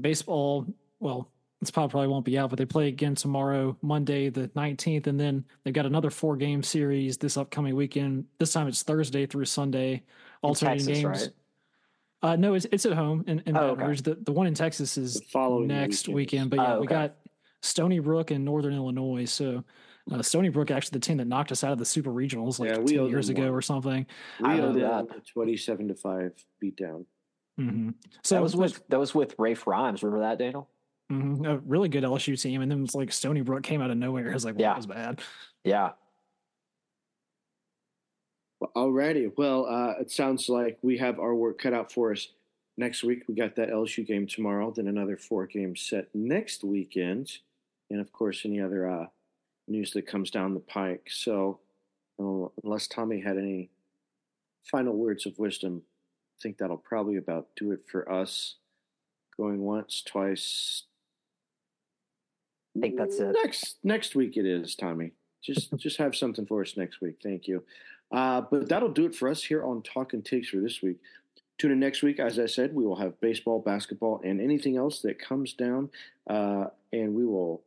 baseball. 0.00 0.66
Well, 1.00 1.30
it's 1.60 1.70
probably 1.70 2.06
won't 2.06 2.26
be 2.26 2.38
out, 2.38 2.50
but 2.50 2.58
they 2.58 2.66
play 2.66 2.88
again 2.88 3.14
tomorrow, 3.14 3.76
Monday 3.80 4.28
the 4.28 4.50
nineteenth, 4.54 5.06
and 5.06 5.18
then 5.18 5.44
they've 5.62 5.72
got 5.72 5.86
another 5.86 6.10
four 6.10 6.36
game 6.36 6.62
series 6.62 7.16
this 7.16 7.36
upcoming 7.36 7.74
weekend. 7.74 8.26
This 8.38 8.52
time 8.52 8.68
it's 8.68 8.82
Thursday 8.82 9.24
through 9.24 9.46
Sunday, 9.46 10.02
alternating 10.42 10.86
Texas, 10.86 11.02
games. 11.02 11.22
Right? 11.22 12.30
Uh, 12.30 12.36
no, 12.36 12.54
it's 12.54 12.66
it's 12.70 12.84
at 12.84 12.92
home 12.92 13.24
in, 13.26 13.42
in 13.46 13.56
oh, 13.56 13.74
Baton 13.74 13.88
Rouge. 13.88 14.00
The 14.02 14.14
the 14.16 14.32
one 14.32 14.46
in 14.46 14.54
Texas 14.54 14.98
is 14.98 15.22
following 15.32 15.68
next 15.68 16.08
weekend. 16.08 16.14
weekend. 16.16 16.50
But 16.50 16.56
yeah, 16.58 16.66
oh, 16.66 16.72
okay. 16.72 16.80
we 16.80 16.86
got 16.86 17.16
Stony 17.62 17.98
Brook 17.98 18.30
in 18.30 18.44
Northern 18.44 18.74
Illinois. 18.74 19.24
So 19.24 19.64
uh, 20.12 20.20
Stony 20.20 20.50
Brook 20.50 20.70
actually 20.70 20.98
the 20.98 21.06
team 21.06 21.16
that 21.16 21.26
knocked 21.26 21.50
us 21.50 21.64
out 21.64 21.72
of 21.72 21.78
the 21.78 21.86
Super 21.86 22.10
Regionals 22.10 22.58
like 22.58 22.70
yeah, 22.70 22.76
two 22.76 23.08
years 23.08 23.30
ago 23.30 23.44
one. 23.44 23.52
or 23.52 23.62
something. 23.62 24.06
We 24.40 24.48
I 24.50 24.60
owed 24.60 24.74
them 24.74 25.08
twenty-seven 25.32 25.88
to 25.88 25.94
five 25.94 26.32
beatdown. 26.62 27.06
Mm-hmm. 27.58 27.90
So 28.22 28.36
that 28.36 28.42
was 28.42 28.56
with 28.56 28.82
that 28.88 28.98
was 28.98 29.14
with 29.14 29.36
Raph 29.36 29.66
Rhymes. 29.66 30.02
Remember 30.02 30.24
that, 30.24 30.38
Daniel? 30.38 30.68
Mm-hmm. 31.12 31.44
A 31.44 31.58
really 31.58 31.88
good 31.88 32.02
LSU 32.02 32.40
team, 32.40 32.62
and 32.62 32.70
then 32.70 32.82
it's 32.84 32.94
like 32.94 33.12
Stony 33.12 33.42
Brook 33.42 33.62
came 33.62 33.82
out 33.82 33.90
of 33.90 33.96
nowhere. 33.96 34.28
It 34.28 34.34
was 34.34 34.44
like, 34.44 34.54
well, 34.54 34.62
yeah, 34.62 34.68
that 34.70 34.76
was 34.76 34.86
bad. 34.86 35.20
Yeah. 35.62 35.90
Alrighty. 38.74 39.30
Well, 39.36 39.66
uh, 39.66 40.00
it 40.00 40.10
sounds 40.10 40.48
like 40.48 40.78
we 40.82 40.96
have 40.98 41.20
our 41.20 41.34
work 41.34 41.58
cut 41.58 41.74
out 41.74 41.92
for 41.92 42.12
us 42.12 42.28
next 42.76 43.04
week. 43.04 43.24
We 43.28 43.34
got 43.34 43.56
that 43.56 43.68
LSU 43.68 44.06
game 44.06 44.26
tomorrow, 44.26 44.72
then 44.74 44.88
another 44.88 45.16
four 45.16 45.46
game 45.46 45.76
set 45.76 46.08
next 46.14 46.64
weekend, 46.64 47.30
and 47.90 48.00
of 48.00 48.12
course, 48.12 48.42
any 48.44 48.60
other 48.60 48.88
uh, 48.88 49.06
news 49.68 49.92
that 49.92 50.06
comes 50.06 50.30
down 50.30 50.54
the 50.54 50.60
pike. 50.60 51.08
So, 51.10 51.60
uh, 52.18 52.48
unless 52.64 52.88
Tommy 52.88 53.20
had 53.20 53.36
any 53.36 53.70
final 54.70 54.94
words 54.94 55.26
of 55.26 55.38
wisdom, 55.38 55.82
I 55.82 55.93
think 56.44 56.58
that'll 56.58 56.76
probably 56.76 57.16
about 57.16 57.48
do 57.56 57.72
it 57.72 57.80
for 57.90 58.10
us. 58.10 58.56
Going 59.36 59.62
once, 59.62 60.02
twice. 60.06 60.84
I 62.76 62.80
think 62.80 62.96
that's 62.96 63.18
it. 63.18 63.34
Next 63.42 63.78
next 63.82 64.14
week 64.14 64.36
it 64.36 64.46
is, 64.46 64.76
Tommy. 64.76 65.12
Just 65.42 65.74
just 65.76 65.96
have 65.96 66.14
something 66.14 66.46
for 66.46 66.62
us 66.62 66.76
next 66.76 67.00
week. 67.00 67.16
Thank 67.22 67.48
you. 67.48 67.64
Uh, 68.12 68.42
but 68.42 68.68
that'll 68.68 68.92
do 68.92 69.06
it 69.06 69.14
for 69.14 69.28
us 69.28 69.42
here 69.42 69.64
on 69.64 69.82
Talking 69.82 70.22
Tigs 70.22 70.48
for 70.48 70.58
this 70.58 70.82
week. 70.82 70.98
Tune 71.58 71.72
in 71.72 71.80
next 71.80 72.02
week. 72.02 72.20
As 72.20 72.38
I 72.38 72.46
said, 72.46 72.74
we 72.74 72.84
will 72.84 72.96
have 72.96 73.20
baseball, 73.20 73.60
basketball, 73.60 74.20
and 74.22 74.40
anything 74.40 74.76
else 74.76 75.00
that 75.00 75.18
comes 75.18 75.52
down, 75.54 75.88
uh, 76.28 76.66
and 76.92 77.14
we 77.14 77.24
will 77.24 77.62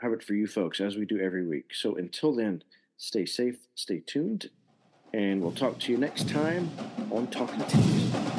have 0.00 0.12
it 0.12 0.22
for 0.22 0.34
you 0.34 0.46
folks 0.46 0.80
as 0.80 0.96
we 0.96 1.04
do 1.04 1.20
every 1.20 1.46
week. 1.46 1.72
So 1.72 1.96
until 1.96 2.34
then, 2.34 2.62
stay 2.96 3.26
safe, 3.26 3.58
stay 3.74 4.00
tuned, 4.04 4.50
and 5.14 5.40
we'll 5.40 5.52
talk 5.52 5.78
to 5.78 5.92
you 5.92 5.96
next 5.96 6.28
time 6.28 6.68
on 7.12 7.28
Talking 7.28 7.60
Tigs. 7.66 8.33